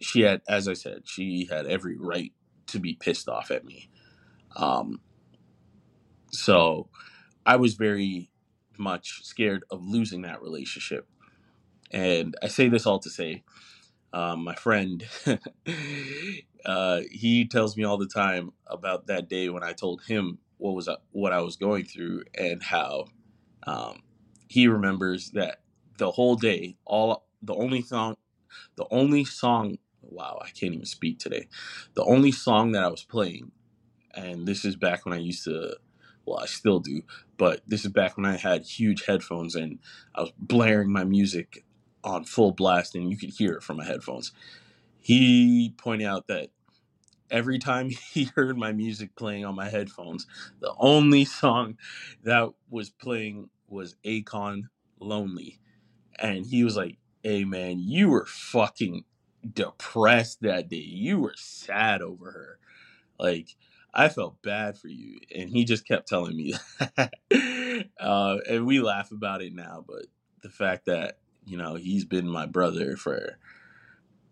she 0.00 0.22
had, 0.22 0.42
as 0.48 0.68
I 0.68 0.74
said, 0.74 1.02
she 1.06 1.48
had 1.50 1.66
every 1.66 1.96
right 1.98 2.32
to 2.68 2.78
be 2.78 2.94
pissed 2.94 3.28
off 3.28 3.50
at 3.50 3.64
me. 3.64 3.88
Um, 4.56 5.00
so 6.30 6.88
I 7.44 7.56
was 7.56 7.74
very 7.74 8.30
much 8.78 9.24
scared 9.24 9.64
of 9.70 9.82
losing 9.82 10.22
that 10.22 10.42
relationship. 10.42 11.08
And 11.90 12.34
I 12.42 12.48
say 12.48 12.68
this 12.68 12.86
all 12.86 12.98
to 13.00 13.10
say, 13.10 13.44
um, 14.12 14.44
my 14.44 14.54
friend, 14.54 15.06
uh, 16.64 17.00
he 17.10 17.46
tells 17.46 17.76
me 17.76 17.84
all 17.84 17.98
the 17.98 18.06
time 18.06 18.52
about 18.66 19.06
that 19.06 19.28
day 19.28 19.48
when 19.48 19.62
I 19.62 19.72
told 19.72 20.02
him 20.02 20.38
what 20.58 20.74
was 20.74 20.88
uh, 20.88 20.96
what 21.12 21.32
I 21.32 21.40
was 21.40 21.56
going 21.56 21.84
through 21.84 22.24
and 22.34 22.62
how 22.62 23.06
um, 23.66 24.02
he 24.48 24.68
remembers 24.68 25.30
that 25.32 25.60
the 25.98 26.10
whole 26.10 26.36
day, 26.36 26.76
all 26.84 27.26
the 27.42 27.54
only 27.54 27.82
song, 27.82 28.16
the 28.76 28.86
only 28.90 29.24
song. 29.24 29.78
Wow, 30.10 30.40
I 30.42 30.48
can't 30.50 30.74
even 30.74 30.86
speak 30.86 31.18
today. 31.18 31.48
The 31.94 32.04
only 32.04 32.32
song 32.32 32.72
that 32.72 32.84
I 32.84 32.88
was 32.88 33.04
playing, 33.04 33.52
and 34.14 34.46
this 34.46 34.64
is 34.64 34.76
back 34.76 35.04
when 35.06 35.14
I 35.14 35.18
used 35.20 35.44
to 35.44 35.76
well, 36.26 36.38
I 36.40 36.46
still 36.46 36.80
do, 36.80 37.02
but 37.38 37.62
this 37.66 37.84
is 37.84 37.92
back 37.92 38.16
when 38.16 38.26
I 38.26 38.36
had 38.36 38.62
huge 38.64 39.06
headphones 39.06 39.56
and 39.56 39.78
I 40.14 40.22
was 40.22 40.32
blaring 40.38 40.92
my 40.92 41.04
music 41.04 41.64
on 42.04 42.24
full 42.24 42.52
blast 42.52 42.94
and 42.94 43.10
you 43.10 43.16
could 43.16 43.30
hear 43.30 43.54
it 43.54 43.62
from 43.62 43.78
my 43.78 43.84
headphones. 43.86 44.32
He 45.00 45.74
pointed 45.78 46.06
out 46.06 46.28
that 46.28 46.50
every 47.30 47.58
time 47.58 47.90
he 48.12 48.24
heard 48.36 48.58
my 48.58 48.72
music 48.72 49.16
playing 49.16 49.44
on 49.46 49.56
my 49.56 49.70
headphones, 49.70 50.26
the 50.60 50.74
only 50.78 51.24
song 51.26 51.78
that 52.24 52.50
was 52.70 52.90
playing 52.90 53.50
was 53.68 53.96
Akon 54.06 54.64
Lonely. 55.00 55.60
And 56.18 56.46
he 56.46 56.64
was 56.64 56.76
like, 56.76 56.98
hey 57.22 57.44
man, 57.44 57.78
you 57.80 58.10
were 58.10 58.26
fucking 58.26 59.04
depressed 59.52 60.42
that 60.42 60.68
day. 60.68 60.76
You 60.76 61.20
were 61.20 61.34
sad 61.36 62.02
over 62.02 62.30
her. 62.30 62.58
Like, 63.18 63.56
I 63.94 64.08
felt 64.08 64.42
bad 64.42 64.76
for 64.78 64.88
you. 64.88 65.18
And 65.34 65.48
he 65.50 65.64
just 65.64 65.86
kept 65.86 66.08
telling 66.08 66.36
me 66.36 66.54
uh, 68.00 68.36
and 68.48 68.66
we 68.66 68.80
laugh 68.80 69.10
about 69.12 69.42
it 69.42 69.54
now, 69.54 69.84
but 69.86 70.06
the 70.42 70.50
fact 70.50 70.86
that, 70.86 71.18
you 71.46 71.56
know, 71.56 71.74
he's 71.76 72.04
been 72.04 72.28
my 72.28 72.46
brother 72.46 72.96
for 72.96 73.38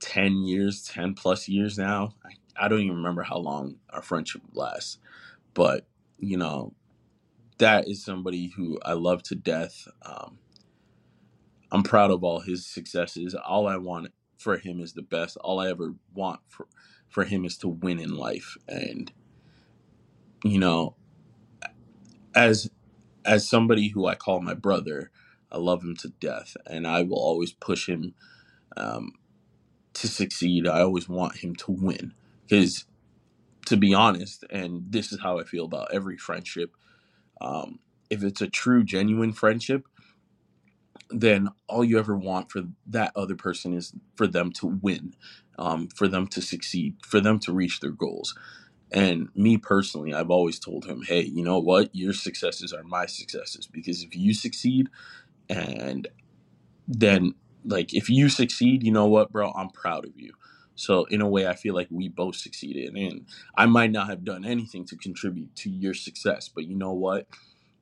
10 0.01 0.45
years, 0.45 0.83
10 0.85 1.15
plus 1.15 1.49
years 1.49 1.79
now. 1.79 2.15
I, 2.25 2.65
I 2.67 2.69
don't 2.69 2.81
even 2.81 2.97
remember 2.97 3.23
how 3.23 3.39
long 3.39 3.77
our 3.91 4.03
friendship 4.03 4.43
lasts. 4.53 4.99
But, 5.55 5.87
you 6.19 6.37
know, 6.37 6.75
that 7.59 7.89
is 7.89 8.05
somebody 8.05 8.49
who 8.57 8.79
I 8.85 8.95
love 8.95 9.23
to 9.25 9.35
death. 9.35 9.89
Um, 10.03 10.39
I'm 11.73 11.83
proud 11.83 12.11
of 12.11 12.25
all 12.25 12.41
his 12.41 12.67
successes. 12.67 13.35
All 13.35 13.67
I 13.67 13.77
want 13.77 14.09
for 14.45 14.59
him 14.59 14.81
is 14.81 14.95
the 14.95 15.03
best. 15.03 15.39
All 15.39 15.61
I 15.61 15.71
ever 15.71 15.97
want 16.15 16.43
for, 16.49 16.69
for 17.11 17.25
him 17.25 17.47
is 17.47 17.59
to 17.61 17.69
win 17.69 18.01
in 18.01 18.17
life. 18.17 18.59
And 18.69 19.13
you 20.45 20.59
know, 20.61 20.97
as 22.35 22.71
as 23.27 23.49
somebody 23.49 23.89
who 23.91 24.07
I 24.07 24.17
call 24.17 24.41
my 24.43 24.55
brother, 24.55 25.11
I 25.53 25.59
love 25.59 25.83
him 25.85 25.97
to 25.99 26.11
death, 26.21 26.57
and 26.67 26.87
I 26.89 27.03
will 27.03 27.19
always 27.21 27.53
push 27.53 27.89
him 27.89 28.15
um, 28.77 29.13
to 29.95 30.09
succeed. 30.09 30.69
I 30.69 30.81
always 30.83 31.09
want 31.09 31.39
him 31.39 31.57
to 31.57 31.73
win 31.73 32.15
because, 32.49 32.87
to 33.67 33.77
be 33.77 33.95
honest, 33.95 34.45
and 34.51 34.85
this 34.91 35.13
is 35.13 35.21
how 35.23 35.39
I 35.41 35.45
feel 35.45 35.67
about 35.67 35.95
every 35.95 36.19
friendship. 36.19 36.77
Um, 37.41 37.81
if 38.11 38.25
it's 38.25 38.43
a 38.43 38.49
true, 38.49 38.85
genuine 38.85 39.33
friendship, 39.33 39.89
then 41.11 41.49
all 41.69 41.85
you 41.85 41.99
ever 41.99 42.17
want 42.17 42.51
for 42.53 42.63
that 42.87 43.13
other 43.17 43.37
person 43.37 43.75
is 43.75 43.93
for 44.17 44.27
them 44.27 44.53
to 44.53 44.67
win, 44.67 45.15
um, 45.59 45.89
for 45.89 46.09
them 46.09 46.27
to 46.29 46.43
succeed, 46.43 46.97
for 47.05 47.21
them 47.21 47.39
to 47.41 47.53
reach 47.53 47.81
their 47.81 47.91
goals. 47.93 48.35
And 48.93 49.29
me 49.35 49.59
personally, 49.59 50.15
I've 50.15 50.31
always 50.31 50.59
told 50.59 50.87
him, 50.87 51.03
hey, 51.03 51.23
you 51.23 51.45
know 51.45 51.59
what? 51.61 51.91
Your 51.95 52.13
successes 52.13 52.73
are 52.73 52.85
my 52.85 53.07
successes 53.07 53.67
because 53.67 54.03
if 54.03 54.17
you 54.17 54.35
succeed 54.35 54.89
and 55.49 56.09
then 56.89 57.35
like 57.65 57.95
if 57.95 58.11
you 58.11 58.29
succeed, 58.29 58.83
you 58.83 58.93
know 58.93 59.07
what, 59.07 59.33
bro, 59.33 59.53
I'm 59.53 59.71
proud 59.71 60.05
of 60.05 60.13
you. 60.17 60.33
So 60.77 61.05
in 61.07 61.21
a 61.21 61.29
way, 61.29 61.47
I 61.47 61.55
feel 61.55 61.75
like 61.75 61.89
we 61.91 62.09
both 62.09 62.37
succeeded, 62.37 62.95
and 62.95 63.27
I 63.57 63.67
might 63.67 63.93
not 63.93 64.09
have 64.09 64.25
done 64.25 64.45
anything 64.45 64.85
to 64.87 64.97
contribute 64.97 65.55
to 65.57 65.71
your 65.71 65.95
success, 65.95 66.49
but 66.49 66.65
you 66.67 66.77
know 66.77 66.93
what? 66.93 67.27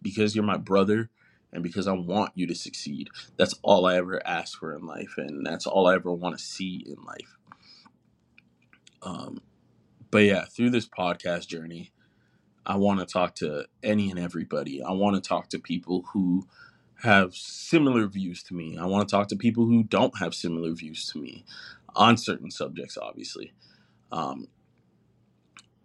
Because 0.03 0.37
you're 0.37 0.45
my 0.45 0.59
brother, 0.59 1.11
and 1.53 1.63
because 1.63 1.87
I 1.87 1.93
want 1.93 2.33
you 2.35 2.47
to 2.47 2.55
succeed, 2.55 3.09
that's 3.37 3.55
all 3.63 3.87
I 3.87 3.97
ever 3.97 4.27
ask 4.27 4.59
for 4.59 4.75
in 4.75 4.87
life, 4.87 5.15
and 5.17 5.45
that's 5.45 5.67
all 5.67 5.87
I 5.87 5.95
ever 5.95 6.13
want 6.13 6.39
to 6.39 6.43
see 6.43 6.85
in 6.87 7.05
life. 7.05 7.37
Um, 9.03 9.43
but 10.11 10.25
yeah, 10.25 10.45
through 10.45 10.71
this 10.71 10.89
podcast 10.89 11.49
journey, 11.49 11.93
I 12.65 12.77
want 12.77 13.01
to 13.01 13.07
talk 13.07 13.35
to 13.37 13.67
any 13.83 14.11
and 14.11 14.19
everybody. 14.19 14.83
I 14.83 14.93
want 14.93 15.23
to 15.23 15.27
talk 15.27 15.49
to 15.51 15.59
people 15.59 16.05
who 16.13 16.47
have 17.03 17.35
similar 17.35 18.07
views 18.07 18.43
to 18.45 18.55
me. 18.55 18.79
I 18.79 18.87
want 18.87 19.09
to 19.09 19.13
talk 19.13 19.29
to 19.29 19.37
people 19.37 19.67
who 19.67 19.83
don't 19.83 20.19
have 20.19 20.35
similar 20.35 20.73
views 20.73 21.07
to 21.13 21.19
me 21.19 21.45
on 21.97 22.17
certain 22.17 22.51
subjects, 22.51 22.97
obviously. 22.97 23.53
Um, 24.13 24.47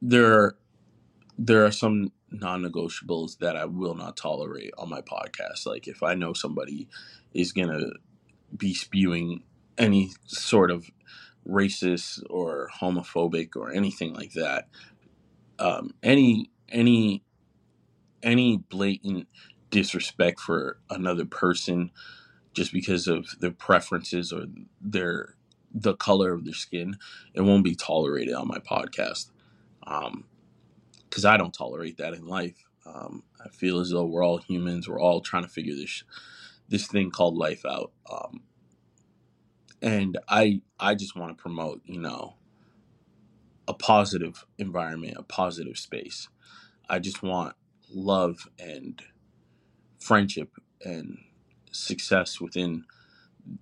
there, 0.02 0.56
there 1.38 1.66
are 1.66 1.72
some 1.72 2.12
non-negotiables 2.32 3.38
that 3.40 3.56
I 3.56 3.66
will 3.66 3.96
not 3.96 4.18
tolerate 4.18 4.74
on 4.78 4.90
my 4.90 5.02
podcast. 5.02 5.66
Like 5.66 5.88
if 5.88 6.04
I 6.04 6.14
know 6.14 6.34
somebody 6.34 6.88
is 7.34 7.52
gonna 7.52 7.92
be 8.56 8.74
spewing 8.74 9.44
any 9.78 10.12
sort 10.26 10.72
of 10.72 10.90
racist 11.48 12.24
or 12.30 12.70
homophobic 12.82 13.56
or 13.56 13.72
anything 13.72 14.14
like 14.14 14.34
that. 14.34 14.68
Um, 15.60 15.94
any 16.04 16.52
any 16.70 17.24
any 18.22 18.58
blatant 18.58 19.28
disrespect 19.70 20.40
for 20.40 20.80
another 20.90 21.26
person 21.26 21.92
just 22.54 22.74
because 22.74 23.08
of 23.08 23.28
their 23.40 23.52
preferences 23.52 24.32
or 24.32 24.46
their 24.82 25.36
the 25.74 25.96
color 25.96 26.34
of 26.34 26.46
their 26.46 26.54
skin, 26.54 26.98
it 27.34 27.42
won't 27.42 27.64
be 27.64 27.76
tolerated 27.76 28.34
on 28.34 28.48
my 28.48 28.58
podcast. 28.58 29.30
Um, 29.86 30.26
because 31.18 31.26
I 31.26 31.38
don't 31.38 31.54
tolerate 31.56 31.98
that 32.00 32.16
in 32.16 32.28
life. 32.28 32.66
Um, 32.86 33.24
I 33.46 33.50
feel 33.50 33.80
as 33.82 33.92
though 33.92 34.06
we're 34.06 34.26
all 34.26 34.40
humans. 34.40 34.90
We're 34.90 35.02
all 35.02 35.22
trying 35.22 35.44
to 35.44 35.50
figure 35.50 35.76
this 35.76 36.04
this 36.70 36.88
thing 36.88 37.12
called 37.12 37.38
life 37.38 37.66
out. 37.66 37.92
Um, 38.12 38.44
and 39.82 40.18
I 40.30 40.62
I 40.80 40.96
just 40.96 41.16
want 41.16 41.38
to 41.38 41.42
promote, 41.42 41.82
you 41.86 42.00
know, 42.02 42.36
a 43.68 43.74
positive 43.74 44.46
environment, 44.60 45.16
a 45.18 45.24
positive 45.24 45.78
space. 45.80 46.30
I 46.90 47.00
just 47.00 47.24
want 47.24 47.56
love 47.92 48.50
and 48.60 49.02
friendship 50.00 50.52
and 50.86 51.20
success 51.72 52.42
within 52.42 52.86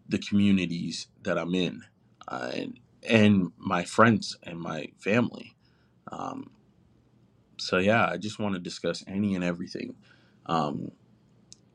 the 0.09 0.19
communities 0.19 1.07
that 1.23 1.37
I'm 1.37 1.55
in, 1.55 1.83
uh, 2.27 2.51
and 2.55 2.79
and 3.07 3.51
my 3.57 3.83
friends 3.85 4.37
and 4.43 4.59
my 4.59 4.89
family. 4.99 5.55
Um, 6.11 6.51
so 7.57 7.77
yeah, 7.77 8.07
I 8.07 8.17
just 8.17 8.39
want 8.39 8.55
to 8.55 8.59
discuss 8.59 9.03
any 9.07 9.35
and 9.35 9.43
everything. 9.43 9.95
Um, 10.45 10.91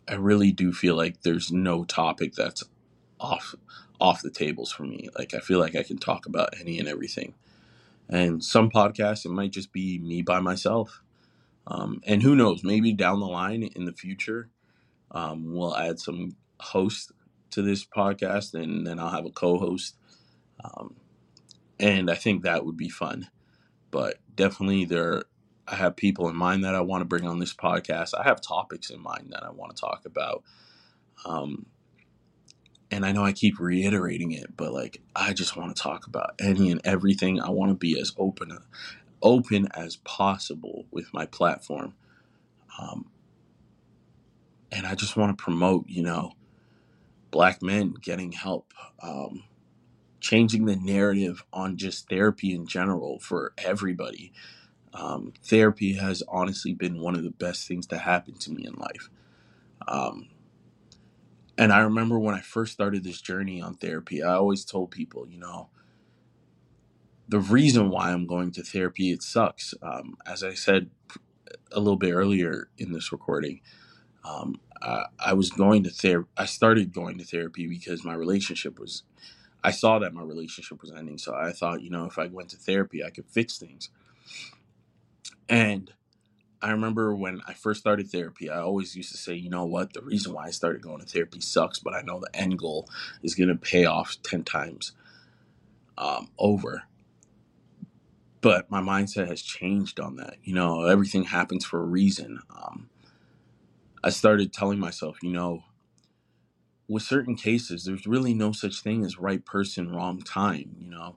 I 0.09 0.15
really 0.15 0.53
do 0.53 0.73
feel 0.73 0.97
like 0.97 1.23
there's 1.23 1.53
no 1.53 1.85
topic 1.85 2.35
that's 2.35 2.65
off 3.21 3.55
off 4.01 4.23
the 4.23 4.31
tables 4.31 4.73
for 4.73 4.85
me. 4.85 5.09
Like 5.17 5.35
I 5.35 5.41
feel 5.41 5.59
like 5.59 5.77
I 5.77 5.83
can 5.83 5.99
talk 5.99 6.27
about 6.27 6.55
any 6.61 6.79
and 6.79 6.89
everything. 6.89 7.35
And 8.09 8.43
some 8.43 8.71
podcasts, 8.71 9.25
it 9.25 9.31
might 9.31 9.53
just 9.53 9.73
be 9.73 9.99
me 9.99 10.23
by 10.23 10.41
myself. 10.41 11.03
Um, 11.67 12.01
and 12.05 12.23
who 12.23 12.35
knows? 12.35 12.65
Maybe 12.65 12.93
down 12.93 13.21
the 13.21 13.27
line 13.27 13.63
in 13.63 13.85
the 13.85 13.93
future, 13.93 14.49
um, 15.13 15.55
we'll 15.55 15.77
add 15.77 16.01
some 16.01 16.37
hosts 16.59 17.13
to 17.51 17.63
this 17.63 17.85
podcast, 17.85 18.55
and 18.55 18.87
then 18.87 18.99
I'll 18.99 19.11
have 19.11 19.27
a 19.27 19.31
co-host. 19.31 19.97
Um, 20.65 20.97
and 21.79 22.11
I 22.11 22.15
think 22.15 22.43
that 22.43 22.65
would 22.65 22.77
be 22.77 22.89
fun. 22.89 23.29
But 23.91 24.17
definitely, 24.35 24.85
there 24.85 25.25
I 25.71 25.77
have 25.77 25.97
people 25.97 26.29
in 26.29 26.37
mind 26.37 26.65
that 26.65 26.75
I 26.75 26.81
want 26.81 27.03
to 27.03 27.07
bring 27.07 27.27
on 27.27 27.39
this 27.39 27.55
podcast. 27.55 28.13
I 28.19 28.25
have 28.25 28.41
topics 28.41 28.91
in 28.91 29.01
mind 29.01 29.29
that 29.31 29.45
I 29.45 29.51
want 29.51 29.75
to 29.75 29.81
talk 29.81 30.05
about. 30.05 30.43
Um, 31.25 31.67
and 32.91 33.07
I 33.07 33.13
know 33.13 33.25
I 33.25 33.33
keep 33.33 33.61
reiterating 33.61 34.33
it, 34.33 34.57
but 34.57 34.73
like 34.73 35.01
I 35.15 35.33
just 35.33 35.57
want 35.57 35.75
to 35.77 35.81
talk 35.83 36.07
about 36.07 36.35
any 36.41 36.73
and 36.73 36.81
everything. 36.85 37.41
I 37.41 37.51
want 37.51 37.71
to 37.71 37.77
be 37.77 37.99
as 38.01 38.13
open 38.19 38.59
open 39.23 39.69
as 39.75 39.97
possible 39.97 40.87
with 40.91 41.13
my 41.13 41.27
platform. 41.27 41.95
Um, 42.81 43.11
and 44.73 44.87
I 44.87 44.95
just 44.95 45.17
want 45.17 45.37
to 45.37 45.43
promote, 45.43 45.87
you 45.89 46.03
know, 46.03 46.33
black 47.31 47.63
men 47.63 47.95
getting 48.01 48.33
help, 48.33 48.73
um, 49.03 49.45
changing 50.21 50.65
the 50.65 50.77
narrative 50.77 51.45
on 51.53 51.77
just 51.77 52.09
therapy 52.09 52.55
in 52.55 52.67
general 52.67 53.19
for 53.19 53.53
everybody. 53.59 54.33
Um, 54.93 55.33
therapy 55.45 55.95
has 55.95 56.23
honestly 56.29 56.75
been 56.75 57.01
one 57.01 57.15
of 57.15 57.23
the 57.23 57.31
best 57.31 57.69
things 57.69 57.87
to 57.89 57.99
happen 57.99 58.35
to 58.35 58.51
me 58.51 58.67
in 58.67 58.75
life. 58.75 59.09
Um, 59.87 60.29
and 61.57 61.73
I 61.73 61.81
remember 61.81 62.19
when 62.19 62.35
I 62.35 62.41
first 62.41 62.73
started 62.73 63.05
this 63.05 63.21
journey 63.21 63.61
on 63.61 63.75
therapy, 63.75 64.23
I 64.23 64.35
always 64.35 64.65
told 64.65 64.91
people, 64.91 65.29
you 65.29 65.39
know, 65.39 65.69
the 67.29 67.39
reason 67.41 67.91
why 67.91 68.11
I'm 68.11 68.27
going 68.27 68.51
to 68.53 68.63
therapy, 68.63 69.13
it 69.13 69.23
sucks. 69.23 69.75
Um, 69.83 70.17
as 70.27 70.43
I 70.43 70.55
said 70.55 70.91
a 71.73 71.79
little 71.79 71.97
bit 71.97 72.13
earlier 72.13 72.69
in 72.79 72.93
this 72.93 73.13
recording, 73.13 73.61
um, 74.25 74.61
I, 74.83 75.05
I 75.19 75.33
was 75.35 75.51
going 75.51 75.85
to 75.85 75.91
therapy. 75.91 76.29
I 76.37 76.47
started 76.47 76.93
going 76.93 77.19
to 77.19 77.25
therapy 77.25 77.67
because 77.69 78.05
my 78.05 78.15
relationship 78.15 78.81
was, 78.81 79.05
I 79.63 79.71
saw 79.71 79.99
that 80.01 80.15
my 80.15 80.23
relationship 80.23 80.81
was 80.81 80.93
ending. 80.93 81.19
So 81.19 81.35
I 81.35 81.53
thought, 81.53 81.83
you 81.83 81.91
know, 81.91 82.07
if 82.07 82.19
I 82.19 82.27
went 82.27 82.51
to 82.51 82.57
therapy, 82.57 83.05
I 83.05 83.11
could 83.11 83.27
fix 83.27 83.59
things. 83.59 83.91
And 85.51 85.93
I 86.63 86.73
remember 86.73 87.15
when 87.15 87.43
I 87.47 87.55
first 87.55 87.81
started 87.81 88.11
therapy, 88.11 88.51
I 88.51 88.61
always 88.61 88.97
used 88.97 89.13
to 89.13 89.19
say, 89.19 89.35
you 89.35 89.51
know 89.51 89.67
what, 89.67 89.95
the 89.95 90.03
reason 90.03 90.33
why 90.35 90.47
I 90.47 90.51
started 90.51 90.83
going 90.83 91.01
to 91.01 91.07
therapy 91.07 91.41
sucks, 91.41 91.79
but 91.81 91.95
I 91.95 92.03
know 92.03 92.21
the 92.21 92.35
end 92.37 92.59
goal 92.59 92.89
is 93.23 93.35
going 93.35 93.49
to 93.51 93.57
pay 93.57 93.85
off 93.87 94.17
10 94.25 94.45
times 94.45 94.93
um, 95.99 96.31
over. 96.39 96.85
But 98.43 98.71
my 98.71 98.81
mindset 98.81 99.29
has 99.29 99.43
changed 99.43 100.01
on 100.01 100.17
that. 100.17 100.37
You 100.45 100.55
know, 100.55 100.85
everything 100.85 101.25
happens 101.25 101.65
for 101.65 101.81
a 101.81 101.87
reason. 101.87 102.41
Um, 102.51 102.91
I 104.05 104.11
started 104.11 104.53
telling 104.53 104.79
myself, 104.79 105.19
you 105.23 105.33
know, 105.33 105.65
with 106.89 107.03
certain 107.05 107.37
cases, 107.37 107.85
there's 107.85 108.07
really 108.07 108.35
no 108.35 108.53
such 108.53 108.83
thing 108.83 109.05
as 109.05 109.19
right 109.19 109.45
person, 109.45 109.93
wrong 109.93 110.23
time. 110.23 110.77
You 110.81 110.91
know, 110.91 111.17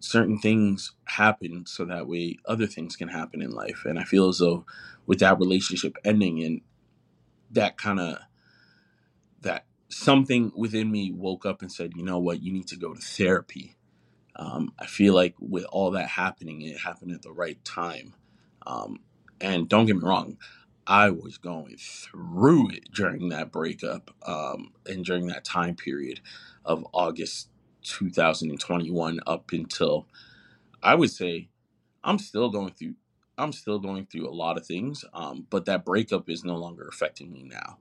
certain 0.00 0.38
things 0.38 0.92
happen 1.06 1.66
so 1.66 1.84
that 1.84 2.06
way 2.06 2.36
other 2.46 2.66
things 2.66 2.96
can 2.96 3.08
happen 3.08 3.42
in 3.42 3.50
life. 3.50 3.84
And 3.84 3.98
I 3.98 4.04
feel 4.04 4.28
as 4.28 4.38
though 4.38 4.64
with 5.06 5.20
that 5.20 5.38
relationship 5.38 5.96
ending 6.04 6.42
and 6.42 6.60
that 7.50 7.78
kind 7.78 8.00
of 8.00 8.18
that 9.42 9.64
something 9.88 10.52
within 10.56 10.90
me 10.90 11.12
woke 11.12 11.46
up 11.46 11.62
and 11.62 11.72
said, 11.72 11.92
you 11.96 12.04
know 12.04 12.18
what, 12.18 12.42
you 12.42 12.52
need 12.52 12.68
to 12.68 12.76
go 12.76 12.94
to 12.94 13.00
therapy. 13.00 13.76
Um, 14.36 14.72
I 14.78 14.86
feel 14.86 15.14
like 15.14 15.34
with 15.40 15.64
all 15.66 15.92
that 15.92 16.08
happening, 16.08 16.62
it 16.62 16.78
happened 16.78 17.12
at 17.12 17.22
the 17.22 17.32
right 17.32 17.62
time. 17.64 18.14
Um, 18.66 19.00
and 19.40 19.68
don't 19.68 19.86
get 19.86 19.96
me 19.96 20.02
wrong, 20.04 20.38
I 20.86 21.10
was 21.10 21.38
going 21.38 21.76
through 21.78 22.70
it 22.70 22.92
during 22.92 23.30
that 23.30 23.52
breakup 23.52 24.10
um, 24.26 24.72
and 24.86 25.04
during 25.04 25.26
that 25.28 25.44
time 25.44 25.76
period 25.76 26.20
of 26.64 26.86
August 26.92 27.50
2021 27.88 29.20
up 29.26 29.52
until 29.52 30.06
I 30.82 30.94
would 30.96 31.10
say 31.10 31.48
I'm 32.04 32.18
still 32.18 32.50
going 32.50 32.72
through 32.72 32.94
I'm 33.38 33.52
still 33.52 33.78
going 33.78 34.06
through 34.06 34.28
a 34.28 34.30
lot 34.34 34.58
of 34.58 34.66
things, 34.66 35.04
um, 35.14 35.46
but 35.50 35.64
that 35.66 35.84
breakup 35.84 36.28
is 36.28 36.44
no 36.44 36.56
longer 36.56 36.88
affecting 36.88 37.32
me 37.32 37.44
now. 37.44 37.78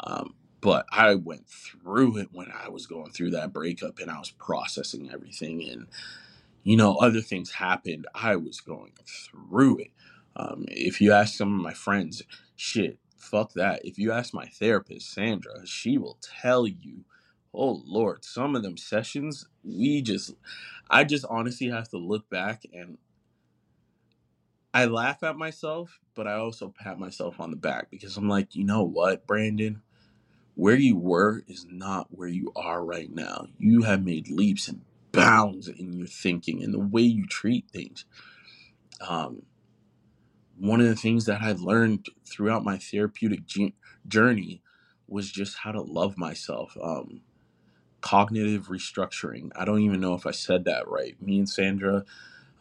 Um, 0.00 0.34
but 0.60 0.86
I 0.92 1.14
went 1.16 1.48
through 1.48 2.18
it 2.18 2.28
when 2.32 2.48
I 2.52 2.68
was 2.70 2.86
going 2.86 3.12
through 3.12 3.32
that 3.32 3.52
breakup 3.52 3.98
and 4.00 4.10
I 4.10 4.18
was 4.18 4.30
processing 4.32 5.10
everything 5.12 5.68
and 5.68 5.86
you 6.64 6.76
know 6.76 6.96
other 6.96 7.20
things 7.22 7.52
happened. 7.52 8.06
I 8.14 8.36
was 8.36 8.60
going 8.60 8.92
through 9.06 9.78
it. 9.78 9.90
Um, 10.36 10.66
if 10.68 11.00
you 11.00 11.12
ask 11.12 11.36
some 11.36 11.54
of 11.54 11.62
my 11.62 11.74
friends, 11.74 12.22
shit, 12.56 12.98
fuck 13.18 13.54
that. 13.54 13.84
If 13.84 13.98
you 13.98 14.12
ask 14.12 14.34
my 14.34 14.46
therapist, 14.46 15.12
Sandra, 15.12 15.66
she 15.66 15.98
will 15.98 16.18
tell 16.42 16.66
you 16.66 17.04
oh 17.54 17.82
lord 17.86 18.24
some 18.24 18.56
of 18.56 18.62
them 18.62 18.76
sessions 18.76 19.46
we 19.64 20.02
just 20.02 20.34
i 20.90 21.04
just 21.04 21.24
honestly 21.30 21.68
have 21.68 21.88
to 21.88 21.98
look 21.98 22.28
back 22.30 22.62
and 22.72 22.98
i 24.74 24.84
laugh 24.86 25.22
at 25.22 25.36
myself 25.36 26.00
but 26.14 26.26
i 26.26 26.34
also 26.34 26.72
pat 26.78 26.98
myself 26.98 27.40
on 27.40 27.50
the 27.50 27.56
back 27.56 27.90
because 27.90 28.16
i'm 28.16 28.28
like 28.28 28.54
you 28.56 28.64
know 28.64 28.82
what 28.84 29.26
brandon? 29.26 29.82
Where 30.56 30.76
you 30.76 30.96
were 30.96 31.44
is 31.48 31.66
not 31.70 32.08
where 32.10 32.28
you 32.28 32.52
are 32.56 32.84
right 32.84 33.12
now. 33.12 33.48
You 33.58 33.82
have 33.82 34.04
made 34.04 34.28
leaps 34.30 34.68
and 34.68 34.82
bounds 35.12 35.68
in 35.68 35.92
your 35.94 36.06
thinking 36.06 36.62
and 36.62 36.74
the 36.74 36.78
way 36.80 37.02
you 37.02 37.26
treat 37.26 37.70
things. 37.70 38.04
Um, 39.00 39.42
one 40.58 40.80
of 40.80 40.86
the 40.86 40.96
things 40.96 41.26
that 41.26 41.42
i've 41.42 41.60
learned 41.60 42.08
throughout 42.26 42.64
my 42.64 42.78
therapeutic 42.78 43.42
journey 44.08 44.62
was 45.08 45.30
just 45.30 45.58
how 45.58 45.72
to 45.72 45.82
love 45.82 46.16
myself 46.18 46.76
um, 46.82 47.20
cognitive 48.04 48.68
restructuring. 48.68 49.50
I 49.56 49.64
don't 49.64 49.80
even 49.80 50.00
know 50.02 50.14
if 50.14 50.26
I 50.26 50.30
said 50.32 50.66
that 50.66 50.88
right. 50.90 51.20
Me 51.22 51.38
and 51.38 51.48
Sandra, 51.48 52.04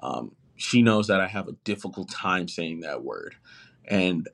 um, 0.02 0.36
she 0.56 0.82
knows 0.82 1.08
that 1.08 1.22
I 1.22 1.28
have 1.28 1.50
a 1.50 1.58
difficult 1.66 2.10
time 2.10 2.48
saying 2.48 2.82
that 2.82 3.04
word. 3.04 3.36
And 3.86 4.30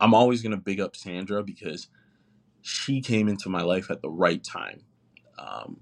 I'm 0.00 0.14
always 0.14 0.42
going 0.42 0.52
to 0.52 0.58
big 0.58 0.80
up 0.80 0.96
Sandra 0.96 1.44
because 1.44 1.88
she 2.62 3.02
came 3.02 3.28
into 3.28 3.50
my 3.50 3.62
life 3.62 3.90
at 3.90 4.02
the 4.02 4.10
right 4.10 4.42
time. 4.42 4.82
Um, 5.38 5.80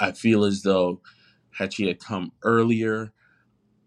I 0.00 0.12
feel 0.12 0.44
as 0.44 0.62
though 0.62 1.00
had 1.52 1.74
she 1.74 1.88
had 1.88 2.00
come 2.00 2.32
earlier, 2.44 3.12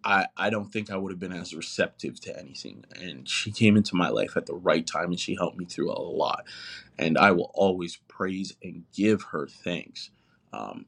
I, 0.05 0.27
I 0.37 0.51
don't 0.51 0.71
think 0.73 0.91
I 0.91 0.97
would 0.97 1.11
have 1.13 1.19
been 1.19 1.33
as 1.33 1.55
receptive 1.55 2.21
to 2.23 2.39
anything. 2.39 2.85
And 3.01 3.29
she 3.29 3.51
came 3.51 3.77
into 3.77 3.95
my 3.95 4.09
life 4.09 4.37
at 4.37 4.47
the 4.47 4.55
right 4.55 4.87
time 4.87 5.07
and 5.11 5.19
she 5.19 5.35
helped 5.35 5.57
me 5.59 5.65
through 5.65 5.91
a 5.93 5.99
lot. 6.01 6.45
And 6.99 7.17
I 7.17 7.31
will 7.31 7.51
always 7.55 7.97
praise 8.09 8.55
and 8.63 8.85
give 8.95 9.23
her 9.33 9.47
thanks. 9.47 10.11
Um, 10.53 10.87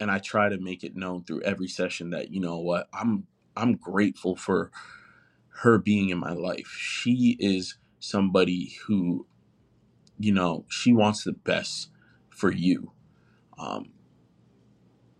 and 0.00 0.10
I 0.10 0.18
try 0.18 0.48
to 0.48 0.58
make 0.58 0.84
it 0.84 0.96
known 0.96 1.24
through 1.24 1.42
every 1.42 1.68
session 1.68 2.10
that, 2.10 2.30
you 2.32 2.40
know 2.40 2.58
what, 2.58 2.88
I'm 2.92 3.26
I'm 3.56 3.76
grateful 3.76 4.36
for 4.36 4.70
her 5.62 5.78
being 5.78 6.10
in 6.10 6.18
my 6.18 6.32
life. 6.34 6.76
She 6.78 7.36
is 7.40 7.76
somebody 8.00 8.76
who, 8.86 9.26
you 10.18 10.32
know, 10.32 10.66
she 10.68 10.92
wants 10.92 11.24
the 11.24 11.32
best 11.32 11.90
for 12.30 12.52
you. 12.52 12.92
Um, 13.58 13.90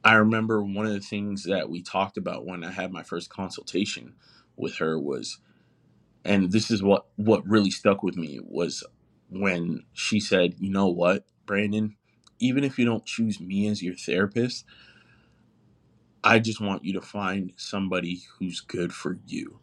I 0.04 0.14
remember 0.14 0.62
one 0.62 0.86
of 0.86 0.92
the 0.92 1.00
things 1.00 1.44
that 1.44 1.70
we 1.70 1.82
talked 1.82 2.16
about 2.18 2.46
when 2.46 2.64
I 2.64 2.72
had 2.72 2.92
my 2.92 3.02
first 3.02 3.30
consultation 3.30 4.14
with 4.56 4.76
her 4.76 4.98
was 5.00 5.38
and 6.24 6.52
this 6.52 6.70
is 6.70 6.82
what 6.84 7.06
what 7.16 7.48
really 7.48 7.72
stuck 7.72 8.04
with 8.04 8.16
me 8.16 8.40
was 8.42 8.84
when 9.30 9.84
she 9.94 10.20
said, 10.20 10.56
"You 10.60 10.70
know 10.70 10.88
what, 10.88 11.26
Brandon, 11.46 11.96
even 12.40 12.64
if 12.64 12.78
you 12.78 12.86
don't 12.86 13.06
choose 13.06 13.40
me 13.40 13.68
as 13.68 13.82
your 13.82 13.96
therapist, 13.96 14.66
I 16.24 16.38
just 16.40 16.60
want 16.60 16.84
you 16.84 16.94
to 16.94 17.02
find 17.02 17.52
somebody 17.56 18.22
who's 18.38 18.60
good 18.60 18.92
for 18.94 19.18
you." 19.26 19.60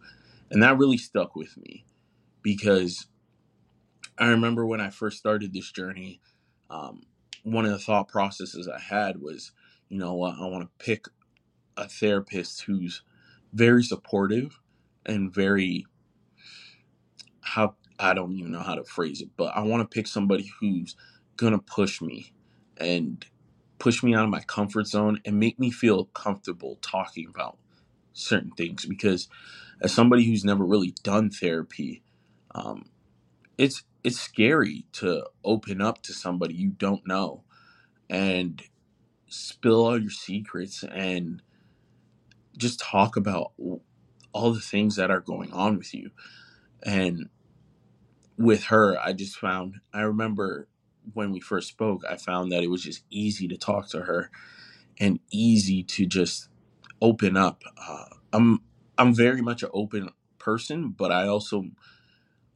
And 0.51 0.63
that 0.63 0.77
really 0.77 0.97
stuck 0.97 1.35
with 1.35 1.57
me 1.57 1.85
because 2.43 3.07
I 4.17 4.29
remember 4.29 4.65
when 4.65 4.81
I 4.81 4.89
first 4.91 5.17
started 5.19 5.53
this 5.53 5.71
journey, 5.71 6.21
um, 6.69 7.03
one 7.43 7.65
of 7.65 7.71
the 7.71 7.79
thought 7.79 8.07
processes 8.09 8.67
I 8.67 8.79
had 8.79 9.21
was 9.21 9.51
you 9.89 9.99
know 9.99 10.15
what, 10.15 10.35
I 10.39 10.45
want 10.47 10.63
to 10.65 10.85
pick 10.85 11.05
a 11.77 11.87
therapist 11.89 12.63
who's 12.63 13.03
very 13.53 13.83
supportive 13.83 14.59
and 15.05 15.33
very 15.33 15.85
how 17.41 17.75
I 17.99 18.13
don't 18.13 18.33
even 18.33 18.51
know 18.51 18.61
how 18.61 18.75
to 18.75 18.85
phrase 18.85 19.21
it, 19.21 19.29
but 19.37 19.55
I 19.55 19.61
want 19.63 19.81
to 19.89 19.95
pick 19.95 20.07
somebody 20.07 20.51
who's 20.59 20.95
gonna 21.37 21.59
push 21.59 22.01
me 22.01 22.33
and 22.77 23.25
push 23.79 24.03
me 24.03 24.15
out 24.15 24.25
of 24.25 24.29
my 24.29 24.41
comfort 24.41 24.87
zone 24.87 25.21
and 25.25 25.39
make 25.39 25.59
me 25.59 25.71
feel 25.71 26.05
comfortable 26.05 26.77
talking 26.81 27.27
about 27.29 27.57
certain 28.13 28.51
things 28.51 28.85
because 28.85 29.29
as 29.81 29.93
somebody 29.93 30.25
who's 30.25 30.45
never 30.45 30.65
really 30.65 30.93
done 31.03 31.29
therapy 31.31 32.03
um, 32.55 32.85
it's 33.59 33.83
it's 34.03 34.19
scary 34.21 34.85
to 34.93 35.25
open 35.45 35.81
up 35.81 36.03
to 36.03 36.13
somebody 36.13 36.55
you 36.55 36.71
don't 36.71 37.07
know. 37.07 37.43
And 38.09 38.61
spill 39.29 39.85
all 39.85 40.01
your 40.01 40.11
secrets 40.11 40.83
and 40.83 41.41
just 42.57 42.79
talk 42.79 43.17
about 43.17 43.53
all 44.33 44.53
the 44.53 44.61
things 44.61 44.95
that 44.97 45.11
are 45.11 45.21
going 45.21 45.51
on 45.53 45.77
with 45.77 45.93
you. 45.93 46.11
And 46.83 47.29
with 48.37 48.65
her, 48.65 48.97
I 48.99 49.13
just 49.13 49.37
found, 49.37 49.75
I 49.93 50.01
remember 50.01 50.67
when 51.13 51.31
we 51.31 51.39
first 51.39 51.69
spoke, 51.69 52.03
I 52.09 52.17
found 52.17 52.51
that 52.51 52.63
it 52.63 52.69
was 52.69 52.83
just 52.83 53.03
easy 53.09 53.47
to 53.49 53.57
talk 53.57 53.89
to 53.89 54.01
her 54.01 54.31
and 54.99 55.19
easy 55.31 55.83
to 55.83 56.05
just 56.05 56.49
open 57.01 57.37
up. 57.37 57.63
Uh, 57.77 58.05
I'm, 58.33 58.61
I'm 58.97 59.15
very 59.15 59.41
much 59.41 59.63
an 59.63 59.69
open 59.73 60.09
person, 60.39 60.89
but 60.91 61.11
I 61.11 61.27
also, 61.27 61.65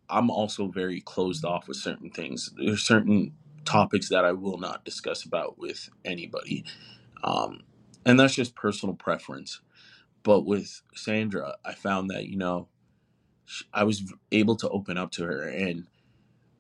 I'm 0.10 0.32
also 0.32 0.68
very 0.68 1.02
closed 1.02 1.46
off 1.46 1.68
with 1.68 1.78
certain 1.78 2.12
things. 2.12 2.52
There's 2.58 2.84
certain 2.84 3.34
topics 3.72 4.10
that 4.10 4.26
I 4.26 4.34
will 4.34 4.58
not 4.58 4.84
discuss 4.86 5.24
about 5.24 5.58
with 5.58 5.90
anybody. 6.04 6.66
Um, 7.24 7.62
and 8.06 8.20
that's 8.20 8.36
just 8.36 8.56
personal 8.56 8.96
preference. 8.96 9.62
But 10.24 10.42
with 10.46 10.82
Sandra, 10.94 11.56
I 11.64 11.74
found 11.74 12.10
that, 12.10 12.28
you 12.28 12.38
know, 12.38 12.68
I 13.74 13.84
was 13.84 14.14
able 14.32 14.56
to 14.58 14.70
open 14.70 14.98
up 14.98 15.12
to 15.12 15.24
her. 15.24 15.48
And 15.48 15.88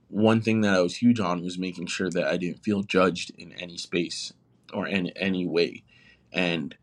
one 0.07 0.41
thing 0.41 0.61
that 0.61 0.73
I 0.75 0.81
was 0.81 0.97
huge 0.97 1.19
on 1.19 1.43
was 1.43 1.57
making 1.59 1.87
sure 1.87 2.09
that 2.09 2.25
I 2.25 2.37
didn't 2.37 2.63
feel 2.63 2.83
judged 2.83 3.31
in 3.37 3.51
any 3.53 3.77
space 3.77 4.33
or 4.73 4.87
in 4.87 5.09
any 5.09 5.45
way. 5.45 5.83
And 6.31 6.75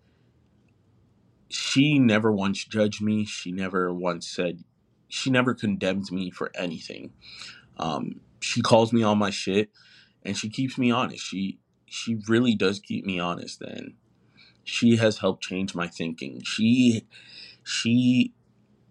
she 1.48 1.98
never 1.98 2.30
once 2.32 2.64
judged 2.64 3.02
me. 3.02 3.24
She 3.24 3.50
never 3.50 3.92
once 3.92 4.28
said, 4.28 4.64
she 5.08 5.30
never 5.30 5.54
condemned 5.54 6.12
me 6.12 6.30
for 6.30 6.50
anything. 6.54 7.12
Um, 7.78 8.20
she 8.40 8.60
calls 8.62 8.92
me 8.92 9.02
on 9.02 9.18
my 9.18 9.30
shit 9.30 9.70
and 10.24 10.36
she 10.36 10.48
keeps 10.48 10.78
me 10.78 10.90
honest. 10.90 11.24
She 11.24 11.58
she 11.86 12.16
really 12.28 12.54
does 12.54 12.80
keep 12.80 13.04
me 13.06 13.18
honest 13.18 13.62
and 13.62 13.94
she 14.64 14.96
has 14.96 15.18
helped 15.18 15.42
change 15.42 15.74
my 15.74 15.88
thinking. 15.88 16.42
She 16.42 17.06
she 17.64 18.34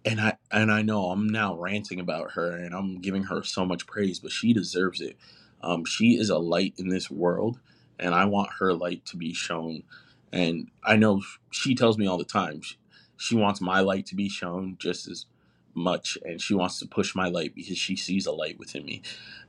and 0.06 0.20
I 0.22 0.38
and 0.52 0.72
I 0.72 0.82
know 0.82 1.12
I'm 1.12 1.28
now 1.28 1.56
ranting 1.56 2.00
about 2.00 2.32
her 2.32 2.52
and 2.52 2.74
I'm 2.74 3.00
giving 3.00 3.24
her 3.24 3.44
so 3.44 3.66
much 3.66 3.86
praise, 3.86 4.20
but 4.20 4.32
she 4.32 4.54
deserves 4.54 5.02
it. 5.02 5.18
Um, 5.62 5.86
she 5.86 6.18
is 6.18 6.30
a 6.30 6.38
light 6.38 6.74
in 6.78 6.90
this 6.90 7.10
world, 7.12 7.60
and 8.00 8.14
I 8.16 8.26
want 8.26 8.50
her 8.60 8.74
light 8.74 9.06
to 9.08 9.18
be 9.18 9.34
shown. 9.34 9.84
And 10.32 10.70
I 10.84 10.96
know 10.96 11.22
she 11.52 11.76
tells 11.76 11.98
me 11.98 12.08
all 12.08 12.18
the 12.18 12.24
time 12.24 12.62
she, 12.62 12.76
she 13.18 13.36
wants 13.36 13.62
my 13.62 13.80
light 13.82 14.06
to 14.08 14.16
be 14.16 14.30
shown 14.30 14.78
just 14.80 15.08
as 15.08 15.26
much, 15.74 16.18
and 16.24 16.42
she 16.42 16.54
wants 16.54 16.80
to 16.80 16.88
push 16.88 17.16
my 17.16 17.28
light 17.28 17.56
because 17.56 17.78
she 17.78 17.96
sees 17.96 18.26
a 18.26 18.32
light 18.32 18.60
within 18.60 18.86
me. 18.86 19.02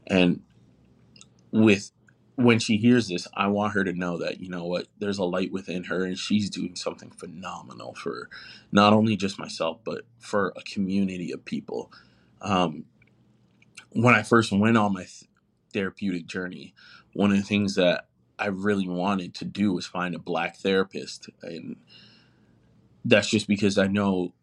And 0.06 0.42
with 1.52 1.92
when 2.36 2.58
she 2.58 2.76
hears 2.76 3.08
this, 3.08 3.28
I 3.34 3.48
want 3.48 3.74
her 3.74 3.84
to 3.84 3.92
know 3.92 4.18
that, 4.18 4.40
you 4.40 4.48
know 4.48 4.64
what, 4.64 4.88
there's 4.98 5.18
a 5.18 5.24
light 5.24 5.52
within 5.52 5.84
her 5.84 6.04
and 6.04 6.18
she's 6.18 6.50
doing 6.50 6.76
something 6.76 7.10
phenomenal 7.10 7.94
for 7.94 8.28
not 8.72 8.92
only 8.92 9.16
just 9.16 9.38
myself, 9.38 9.78
but 9.84 10.02
for 10.18 10.52
a 10.56 10.62
community 10.62 11.32
of 11.32 11.44
people. 11.44 11.92
Um, 12.40 12.84
when 13.90 14.14
I 14.14 14.22
first 14.22 14.52
went 14.52 14.76
on 14.78 14.94
my 14.94 15.02
th- 15.04 15.24
therapeutic 15.72 16.26
journey, 16.26 16.74
one 17.14 17.32
of 17.32 17.38
the 17.38 17.42
things 17.44 17.74
that 17.76 18.08
I 18.38 18.46
really 18.48 18.88
wanted 18.88 19.34
to 19.36 19.44
do 19.44 19.72
was 19.72 19.86
find 19.86 20.14
a 20.14 20.20
black 20.20 20.56
therapist. 20.58 21.30
And 21.42 21.76
that's 23.04 23.30
just 23.30 23.48
because 23.48 23.78
I 23.78 23.88
know 23.88 24.34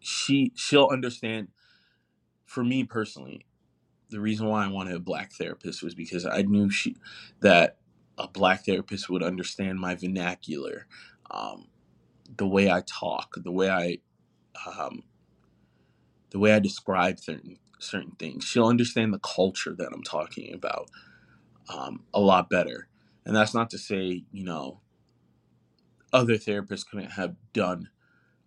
she 0.00 0.52
she'll 0.56 0.88
understand 0.92 1.48
for 2.46 2.64
me 2.64 2.84
personally 2.84 3.46
the 4.12 4.20
reason 4.20 4.48
why 4.48 4.64
I 4.66 4.68
wanted 4.68 4.96
a 4.96 5.00
black 5.00 5.32
therapist 5.34 5.82
was 5.82 5.96
because 5.96 6.26
I 6.26 6.42
knew 6.42 6.70
she 6.70 6.96
that 7.42 7.78
a 8.18 8.28
black 8.28 8.66
therapist 8.66 9.10
would 9.10 9.24
understand 9.24 9.80
my 9.80 9.96
vernacular, 9.96 10.86
um, 11.30 11.68
the 12.36 12.48
way 12.48 12.70
I 12.70 12.82
talk, 12.86 13.34
the 13.38 13.52
way 13.52 13.70
I 13.70 13.98
um, 14.66 15.04
the 16.30 16.38
way 16.38 16.54
I 16.54 16.60
describe 16.60 17.20
certain 17.20 17.58
certain 17.80 18.12
things. 18.12 18.44
She'll 18.44 18.68
understand 18.68 19.14
the 19.14 19.20
culture 19.20 19.74
that 19.76 19.92
I'm 19.92 20.02
talking 20.04 20.54
about 20.54 20.90
um, 21.68 22.04
a 22.14 22.20
lot 22.20 22.50
better. 22.50 22.88
And 23.26 23.36
that's 23.36 23.54
not 23.54 23.70
to 23.70 23.78
say, 23.78 24.24
you 24.32 24.44
know, 24.44 24.80
other 26.12 26.34
therapists 26.34 26.86
couldn't 26.88 27.12
have 27.12 27.36
done 27.52 27.90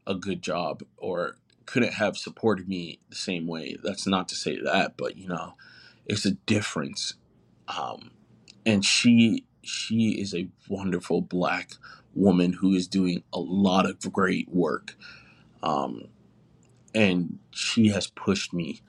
a 0.08 0.16
good 0.16 0.42
job 0.42 0.84
or 0.98 1.38
couldn't 1.66 1.94
have 1.94 2.18
supported 2.18 2.68
me 2.68 3.00
the 3.10 3.16
same 3.16 3.48
way. 3.48 3.78
That's 3.84 4.08
not 4.08 4.28
to 4.30 4.36
say 4.36 4.60
that, 4.62 4.98
but 4.98 5.18
you 5.18 5.28
know, 5.28 5.54
it's 6.06 6.26
a 6.26 6.32
difference. 6.32 7.16
Um, 7.68 8.12
and 8.66 8.84
she 8.86 9.46
she 9.62 10.12
is 10.22 10.34
a 10.34 10.50
wonderful 10.70 11.22
black 11.22 11.72
woman 12.14 12.54
who 12.54 12.74
is 12.74 12.88
doing 12.88 13.24
a 13.34 13.40
lot 13.40 13.90
of 13.90 14.12
great 14.14 14.48
work. 14.50 14.96
Um, 15.64 16.10
and 16.94 17.40
she 17.52 17.90
has 17.90 18.08
pushed 18.08 18.54
me. 18.54 18.82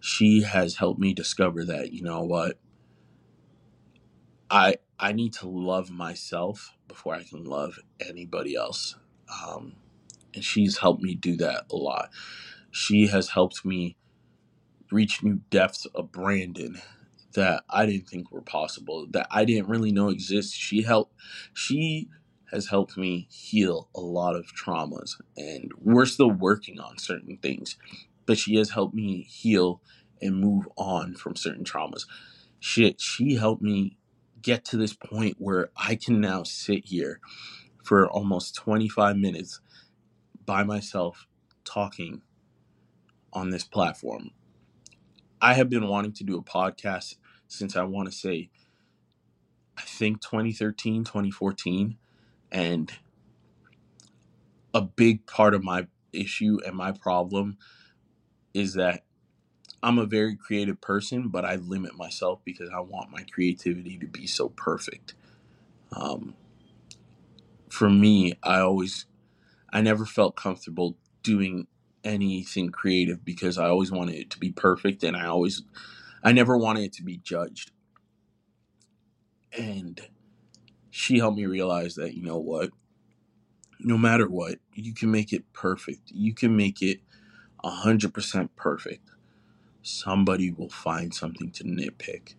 She 0.00 0.42
has 0.42 0.76
helped 0.76 1.00
me 1.00 1.12
discover 1.14 1.64
that, 1.64 1.92
you 1.92 2.02
know 2.02 2.22
what? 2.22 2.58
I 4.50 4.76
I 4.98 5.12
need 5.12 5.32
to 5.34 5.48
love 5.48 5.90
myself 5.90 6.76
before 6.86 7.14
I 7.14 7.24
can 7.24 7.44
love 7.44 7.78
anybody 8.00 8.54
else. 8.54 8.96
Um, 9.44 9.76
and 10.34 10.44
she's 10.44 10.78
helped 10.78 11.02
me 11.02 11.14
do 11.14 11.36
that 11.38 11.64
a 11.70 11.76
lot. 11.76 12.10
She 12.70 13.08
has 13.08 13.30
helped 13.30 13.64
me 13.64 13.96
reach 14.92 15.22
new 15.22 15.40
depths 15.50 15.86
of 15.94 16.12
Brandon 16.12 16.80
that 17.34 17.64
I 17.70 17.86
didn't 17.86 18.08
think 18.08 18.32
were 18.32 18.42
possible, 18.42 19.06
that 19.10 19.28
I 19.30 19.44
didn't 19.44 19.68
really 19.68 19.92
know 19.92 20.10
exist. 20.10 20.54
She 20.54 20.82
helped 20.82 21.14
she 21.54 22.08
has 22.52 22.68
helped 22.68 22.96
me 22.96 23.28
heal 23.30 23.88
a 23.94 24.00
lot 24.00 24.36
of 24.36 24.46
traumas 24.54 25.12
and 25.36 25.72
we're 25.80 26.06
still 26.06 26.30
working 26.30 26.80
on 26.80 26.98
certain 26.98 27.38
things, 27.38 27.76
but 28.26 28.38
she 28.38 28.56
has 28.56 28.70
helped 28.70 28.94
me 28.94 29.22
heal 29.22 29.82
and 30.22 30.36
move 30.40 30.66
on 30.78 31.14
from 31.14 31.36
certain 31.36 31.64
traumas. 31.64 32.06
Shit, 32.60 33.00
she 33.00 33.36
helped 33.36 33.62
me 33.62 33.98
get 34.42 34.64
to 34.66 34.76
this 34.76 34.94
point 34.94 35.36
where 35.38 35.70
I 35.76 35.96
can 35.96 36.20
now 36.20 36.44
sit 36.44 36.86
here 36.86 37.20
for 37.84 38.08
almost 38.08 38.56
25 38.56 39.16
minutes 39.16 39.60
by 40.46 40.64
myself 40.64 41.26
talking 41.64 42.22
on 43.32 43.50
this 43.50 43.64
platform. 43.64 44.30
I 45.40 45.54
have 45.54 45.70
been 45.70 45.88
wanting 45.88 46.12
to 46.14 46.24
do 46.24 46.38
a 46.38 46.42
podcast 46.42 47.16
since 47.48 47.76
I 47.76 47.84
want 47.84 48.10
to 48.10 48.16
say, 48.16 48.50
I 49.76 49.82
think 49.82 50.20
2013, 50.22 51.04
2014. 51.04 51.98
And 52.52 52.92
a 54.74 54.82
big 54.82 55.26
part 55.26 55.54
of 55.54 55.64
my 55.64 55.86
issue 56.12 56.58
and 56.66 56.76
my 56.76 56.92
problem 56.92 57.58
is 58.54 58.74
that 58.74 59.04
I'm 59.82 59.98
a 59.98 60.06
very 60.06 60.36
creative 60.36 60.80
person, 60.80 61.28
but 61.28 61.44
I 61.44 61.56
limit 61.56 61.96
myself 61.96 62.40
because 62.44 62.70
I 62.70 62.80
want 62.80 63.10
my 63.12 63.24
creativity 63.32 63.98
to 63.98 64.06
be 64.06 64.26
so 64.26 64.50
perfect. 64.50 65.14
Um, 65.92 66.34
for 67.68 67.90
me, 67.90 68.34
I 68.42 68.60
always, 68.60 69.06
I 69.74 69.80
never 69.80 70.06
felt 70.06 70.36
comfortable 70.36 70.96
doing 71.24 71.66
anything 72.04 72.70
creative 72.70 73.24
because 73.24 73.58
I 73.58 73.66
always 73.66 73.90
wanted 73.90 74.14
it 74.14 74.30
to 74.30 74.38
be 74.38 74.52
perfect 74.52 75.02
and 75.02 75.16
I 75.16 75.26
always, 75.26 75.62
I 76.22 76.30
never 76.30 76.56
wanted 76.56 76.84
it 76.84 76.92
to 76.94 77.02
be 77.02 77.16
judged. 77.16 77.72
And 79.58 80.00
she 80.90 81.18
helped 81.18 81.36
me 81.36 81.46
realize 81.46 81.96
that, 81.96 82.14
you 82.14 82.22
know 82.22 82.38
what, 82.38 82.70
no 83.80 83.98
matter 83.98 84.28
what, 84.28 84.60
you 84.74 84.94
can 84.94 85.10
make 85.10 85.32
it 85.32 85.52
perfect. 85.52 86.12
You 86.12 86.34
can 86.34 86.56
make 86.56 86.80
it 86.80 87.00
100% 87.64 88.48
perfect. 88.54 89.10
Somebody 89.82 90.52
will 90.52 90.70
find 90.70 91.12
something 91.12 91.50
to 91.50 91.64
nitpick. 91.64 92.36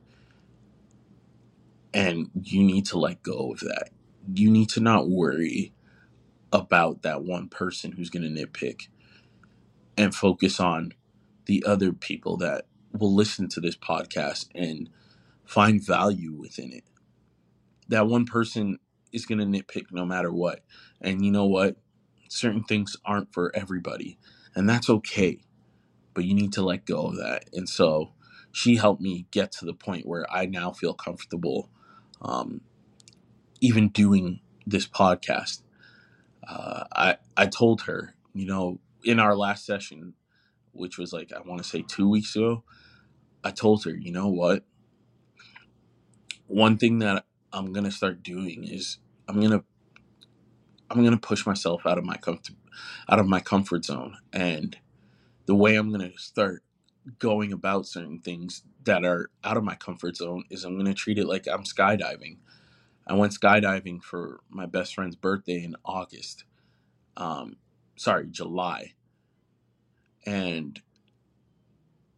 And 1.94 2.30
you 2.42 2.64
need 2.64 2.86
to 2.88 2.98
let 2.98 3.24
go 3.24 3.52
of 3.52 3.60
that. 3.60 3.90
You 4.34 4.50
need 4.50 4.70
to 4.70 4.80
not 4.80 5.10
worry 5.10 5.74
about 6.56 7.04
that 7.04 7.24
one 7.24 7.50
person 7.50 7.92
who's 7.92 8.10
going 8.10 8.24
to 8.24 8.46
nitpick 8.46 8.88
and 9.98 10.16
focus 10.16 10.60
on 10.60 10.94
the 11.46 11.64
other 11.66 11.94
people 11.94 12.38
that 12.38 12.66
will 12.92 13.14
listen 13.14 13.48
to 13.50 13.60
this 13.60 13.76
podcast 13.76 14.48
and 14.56 14.90
find 15.46 15.86
value 15.86 16.34
within 16.34 16.72
it. 16.74 16.84
That 17.88 18.08
one 18.08 18.26
person 18.26 18.80
is 19.12 19.26
going 19.26 19.40
to 19.40 19.46
nitpick 19.46 19.86
no 19.92 20.06
matter 20.06 20.32
what. 20.32 20.62
And 21.02 21.24
you 21.24 21.32
know 21.32 21.46
what? 21.46 21.78
Certain 22.30 22.64
things 22.64 22.98
aren't 23.06 23.34
for 23.34 23.52
everybody, 23.56 24.18
and 24.56 24.68
that's 24.68 24.90
okay. 24.90 25.40
But 26.14 26.26
you 26.26 26.34
need 26.34 26.54
to 26.54 26.64
let 26.64 26.86
go 26.86 27.08
of 27.08 27.18
that. 27.18 27.50
And 27.54 27.70
so 27.70 28.14
she 28.52 28.78
helped 28.78 29.02
me 29.02 29.28
get 29.32 29.52
to 29.54 29.66
the 29.66 29.74
point 29.74 30.08
where 30.08 30.26
I 30.32 30.46
now 30.46 30.72
feel 30.72 30.94
comfortable 30.94 31.70
um, 32.22 32.62
even 33.62 33.90
doing 33.90 34.40
this 34.66 34.88
podcast. 34.88 35.62
Uh, 36.50 36.86
I 36.96 37.18
I 37.38 37.48
told 37.48 37.84
her, 37.84 38.16
you 38.34 38.46
know, 38.46 38.80
in 39.04 39.20
our 39.20 39.36
last 39.36 39.66
session, 39.66 40.14
which 40.74 40.98
was 40.98 41.14
like 41.14 41.32
I 41.34 41.42
want 41.42 41.64
to 41.64 41.70
say 41.70 41.84
two 41.88 42.10
weeks 42.10 42.36
ago, 42.36 42.64
I 43.44 43.52
told 43.52 43.84
her, 43.86 43.92
you 43.92 44.12
know 44.12 44.30
what? 44.30 44.66
One 46.48 46.78
thing 46.78 47.00
that 47.00 47.26
I'm 47.54 47.74
gonna 47.74 47.92
start 47.92 48.24
doing 48.24 48.66
is 48.66 49.00
I'm 49.28 49.42
gonna 49.42 49.64
I'm 50.90 51.04
gonna 51.04 51.18
push 51.18 51.46
myself 51.46 51.86
out 51.86 51.98
of 51.98 52.06
my 52.06 52.18
comfort 52.18 52.56
out 53.10 53.20
of 53.20 53.28
my 53.28 53.40
comfort 53.42 53.86
zone, 53.86 54.18
and 54.34 54.78
the 55.48 55.56
way 55.56 55.76
I'm 55.76 55.92
gonna 55.92 56.18
start 56.18 56.64
going 57.20 57.54
about 57.54 57.88
certain 57.88 58.20
things 58.20 58.64
that 58.86 59.06
are 59.06 59.30
out 59.44 59.58
of 59.58 59.64
my 59.64 59.76
comfort 59.76 60.18
zone 60.18 60.44
is 60.52 60.66
I'm 60.66 60.78
gonna 60.78 60.94
treat 60.96 61.20
it 61.20 61.28
like 61.28 61.48
I'm 61.48 61.64
skydiving. 61.64 62.38
I 63.08 63.14
went 63.16 63.34
skydiving 63.34 64.04
for 64.04 64.42
my 64.50 64.66
best 64.66 64.96
friend's 64.96 65.16
birthday 65.16 65.64
in 65.64 65.76
August. 65.86 66.46
Um, 67.18 67.58
sorry, 67.98 68.28
July. 68.30 68.94
And 70.26 70.82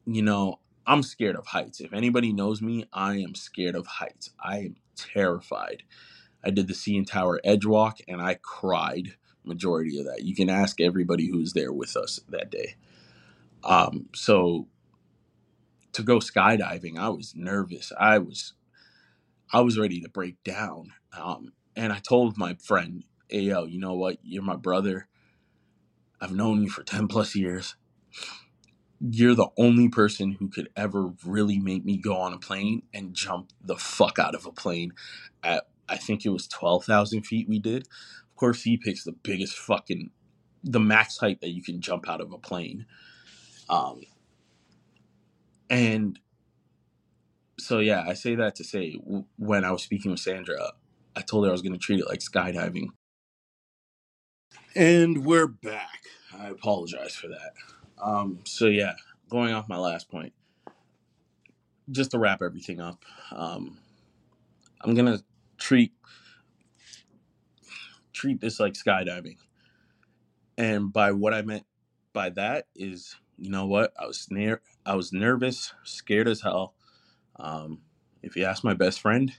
you 0.06 0.22
know, 0.22 0.60
I'm 0.86 1.04
scared 1.04 1.36
of 1.36 1.48
heights. 1.48 1.82
If 1.82 1.94
anybody 1.94 2.34
knows 2.34 2.62
me, 2.62 2.86
I 2.94 3.18
am 3.18 3.36
scared 3.36 3.76
of 3.76 3.88
heights. 3.88 4.32
I 4.44 4.60
am 4.60 4.76
terrified. 4.96 5.84
I 6.44 6.52
did 6.52 6.68
the 6.68 6.74
CN 6.74 7.08
Tower 7.08 7.42
edge 7.44 7.66
walk 7.66 8.00
and 8.08 8.22
I 8.22 8.36
cried 8.42 9.16
majority 9.44 10.00
of 10.00 10.06
that. 10.06 10.24
You 10.24 10.36
can 10.36 10.50
ask 10.50 10.82
everybody 10.82 11.30
who 11.30 11.40
was 11.40 11.54
there 11.54 11.74
with 11.74 11.98
us 11.98 12.20
that 12.30 12.52
day. 12.52 12.76
Um, 13.64 14.08
so 14.16 14.68
to 15.94 16.04
go 16.04 16.20
skydiving, 16.20 16.98
I 16.98 17.10
was 17.10 17.34
nervous. 17.36 17.92
I 18.00 18.20
was 18.20 18.54
I 19.52 19.62
was 19.62 19.78
ready 19.78 20.02
to 20.02 20.10
break 20.10 20.44
down. 20.44 20.94
Um, 21.18 21.54
and 21.76 21.94
I 21.94 22.00
told 22.00 22.38
my 22.38 22.56
friend, 22.56 23.04
hey, 23.30 23.42
yo, 23.42 23.66
you 23.66 23.80
know 23.80 23.94
what? 23.94 24.18
You're 24.24 24.44
my 24.44 24.56
brother. 24.56 25.08
I've 26.20 26.34
known 26.34 26.64
you 26.64 26.70
for 26.70 26.84
10 26.84 27.08
plus 27.08 27.36
years. 27.36 27.76
You're 29.00 29.36
the 29.36 29.50
only 29.58 29.90
person 29.90 30.34
who 30.34 30.50
could 30.50 30.70
ever 30.76 31.14
really 31.24 31.60
make 31.60 31.86
me 31.86 31.98
go 31.98 32.18
on 32.18 32.34
a 32.34 32.40
plane 32.40 32.82
and 32.94 33.14
jump 33.14 33.52
the 33.64 33.76
fuck 33.76 34.18
out 34.18 34.34
of 34.34 34.46
a 34.46 34.52
plane 34.52 34.94
at, 35.44 35.68
I 35.88 35.98
think 35.98 36.26
it 36.26 36.30
was 36.30 36.48
12,000 36.48 37.22
feet 37.24 37.48
we 37.48 37.60
did. 37.60 37.84
Of 37.84 38.36
course, 38.36 38.64
he 38.64 38.76
picks 38.78 39.04
the 39.04 39.12
biggest 39.12 39.58
fucking, 39.58 40.10
the 40.64 40.80
max 40.80 41.18
height 41.18 41.42
that 41.42 41.52
you 41.52 41.62
can 41.62 41.80
jump 41.80 42.10
out 42.10 42.22
of 42.22 42.34
a 42.34 42.38
plane. 42.40 42.88
Um, 43.70 44.02
and 45.70 46.20
so, 47.60 47.80
yeah, 47.80 48.04
I 48.08 48.14
say 48.14 48.36
that 48.36 48.56
to 48.56 48.64
say 48.64 49.00
when 49.38 49.66
I 49.66 49.72
was 49.72 49.84
speaking 49.84 50.12
with 50.12 50.20
Sandra, 50.20 50.74
I 51.16 51.22
told 51.22 51.46
her 51.46 51.50
I 51.50 51.52
was 51.52 51.62
going 51.62 51.74
to 51.74 51.80
treat 51.80 52.00
it 52.00 52.08
like 52.08 52.20
skydiving. 52.20 52.90
And 54.76 55.26
we're 55.26 55.48
back. 55.48 56.04
I 56.38 56.50
apologize 56.50 57.16
for 57.16 57.28
that. 57.30 57.54
Um, 58.02 58.40
so 58.46 58.68
yeah, 58.68 58.94
going 59.30 59.54
off 59.54 59.68
my 59.68 59.78
last 59.78 60.10
point, 60.10 60.34
just 61.90 62.12
to 62.12 62.20
wrap 62.20 62.42
everything 62.42 62.80
up, 62.80 63.04
um, 63.32 63.80
I'm 64.82 64.94
gonna 64.94 65.20
treat 65.58 65.94
treat 68.14 68.40
this 68.40 68.60
like 68.60 68.74
skydiving, 68.74 69.38
and 70.58 70.92
by 70.92 71.12
what 71.12 71.34
I 71.34 71.42
meant 71.42 71.66
by 72.14 72.30
that 72.32 72.68
is, 72.76 73.16
you 73.38 73.50
know 73.50 73.66
what, 73.66 73.94
I 74.00 74.06
was 74.06 74.28
near, 74.30 74.62
I 74.86 74.96
was 74.96 75.12
nervous, 75.12 75.74
scared 75.84 76.28
as 76.28 76.42
hell. 76.42 76.76
Um, 77.40 77.82
if 78.22 78.36
you 78.36 78.46
ask 78.46 78.64
my 78.64 78.74
best 78.74 79.00
friend, 79.00 79.32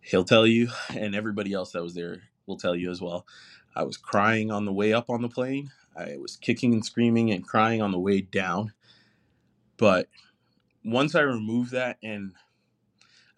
he'll 0.00 0.24
tell 0.24 0.46
you, 0.46 0.68
and 0.96 1.14
everybody 1.14 1.52
else 1.52 1.72
that 1.72 1.82
was 1.82 1.94
there 1.94 2.22
will 2.46 2.56
tell 2.56 2.76
you 2.76 2.90
as 2.90 3.00
well. 3.00 3.26
I 3.74 3.84
was 3.84 3.96
crying 3.96 4.50
on 4.50 4.64
the 4.64 4.72
way 4.72 4.92
up 4.92 5.10
on 5.10 5.22
the 5.22 5.28
plane. 5.28 5.70
I 5.96 6.16
was 6.16 6.36
kicking 6.36 6.72
and 6.72 6.84
screaming 6.84 7.30
and 7.30 7.46
crying 7.46 7.82
on 7.82 7.92
the 7.92 7.98
way 7.98 8.20
down. 8.20 8.72
But 9.76 10.08
once 10.84 11.14
I 11.14 11.20
removed 11.20 11.72
that 11.72 11.98
and 12.02 12.32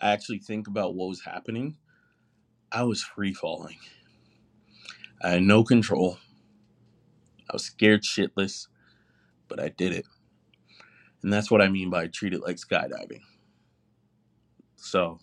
I 0.00 0.12
actually 0.12 0.38
think 0.38 0.68
about 0.68 0.94
what 0.94 1.08
was 1.08 1.22
happening, 1.24 1.76
I 2.70 2.84
was 2.84 3.02
free 3.02 3.34
falling. 3.34 3.78
I 5.22 5.30
had 5.30 5.42
no 5.42 5.64
control. 5.64 6.18
I 7.50 7.52
was 7.52 7.64
scared 7.64 8.02
shitless, 8.02 8.68
but 9.48 9.60
I 9.60 9.68
did 9.68 9.92
it. 9.92 10.06
And 11.22 11.32
that's 11.32 11.50
what 11.50 11.62
I 11.62 11.68
mean 11.68 11.90
by 11.90 12.06
treat 12.08 12.34
it 12.34 12.42
like 12.42 12.56
skydiving. 12.56 13.20
So 14.82 15.20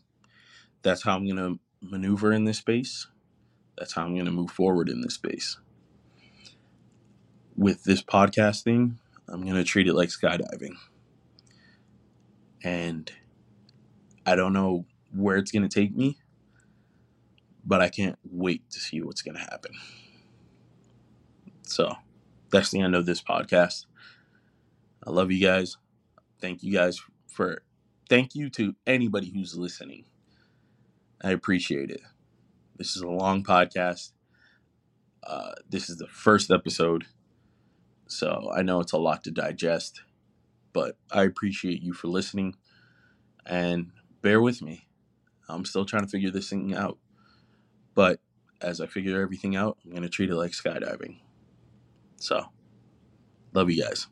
that's 0.83 1.03
how 1.03 1.15
I'm 1.15 1.25
going 1.25 1.37
to 1.37 1.59
maneuver 1.81 2.31
in 2.31 2.45
this 2.45 2.57
space. 2.57 3.07
That's 3.77 3.93
how 3.93 4.03
I'm 4.03 4.13
going 4.13 4.25
to 4.25 4.31
move 4.31 4.51
forward 4.51 4.89
in 4.89 5.01
this 5.01 5.15
space. 5.15 5.59
With 7.55 7.83
this 7.83 8.01
podcast 8.01 8.63
thing, 8.63 8.99
I'm 9.27 9.41
going 9.41 9.55
to 9.55 9.65
treat 9.65 9.87
it 9.87 9.93
like 9.93 10.09
skydiving. 10.09 10.75
And 12.63 13.11
I 14.25 14.35
don't 14.35 14.53
know 14.53 14.85
where 15.13 15.37
it's 15.37 15.51
going 15.51 15.67
to 15.67 15.73
take 15.73 15.95
me, 15.95 16.17
but 17.65 17.81
I 17.81 17.89
can't 17.89 18.17
wait 18.23 18.69
to 18.71 18.79
see 18.79 19.01
what's 19.01 19.21
going 19.21 19.35
to 19.35 19.41
happen. 19.41 19.73
So 21.63 21.95
that's 22.49 22.71
the 22.71 22.79
end 22.79 22.95
of 22.95 23.05
this 23.05 23.21
podcast. 23.21 23.85
I 25.05 25.11
love 25.11 25.31
you 25.31 25.45
guys. 25.45 25.77
Thank 26.39 26.63
you 26.63 26.73
guys 26.73 27.01
for, 27.27 27.61
thank 28.09 28.35
you 28.35 28.49
to 28.49 28.75
anybody 28.85 29.31
who's 29.31 29.55
listening. 29.55 30.05
I 31.21 31.31
appreciate 31.31 31.91
it. 31.91 32.01
This 32.75 32.95
is 32.95 33.01
a 33.01 33.07
long 33.07 33.43
podcast. 33.43 34.11
Uh, 35.23 35.51
this 35.69 35.89
is 35.89 35.97
the 35.97 36.07
first 36.07 36.49
episode. 36.49 37.05
So 38.07 38.51
I 38.53 38.63
know 38.63 38.79
it's 38.79 38.93
a 38.93 38.97
lot 38.97 39.23
to 39.25 39.31
digest, 39.31 40.01
but 40.73 40.97
I 41.11 41.23
appreciate 41.23 41.83
you 41.83 41.93
for 41.93 42.07
listening 42.07 42.55
and 43.45 43.91
bear 44.21 44.41
with 44.41 44.61
me. 44.61 44.87
I'm 45.47 45.65
still 45.65 45.85
trying 45.85 46.03
to 46.03 46.09
figure 46.09 46.31
this 46.31 46.49
thing 46.49 46.73
out. 46.73 46.97
But 47.93 48.19
as 48.61 48.81
I 48.81 48.87
figure 48.87 49.21
everything 49.21 49.55
out, 49.55 49.77
I'm 49.83 49.91
going 49.91 50.03
to 50.03 50.09
treat 50.09 50.29
it 50.29 50.35
like 50.35 50.51
skydiving. 50.51 51.19
So, 52.17 52.45
love 53.53 53.69
you 53.69 53.83
guys. 53.83 54.07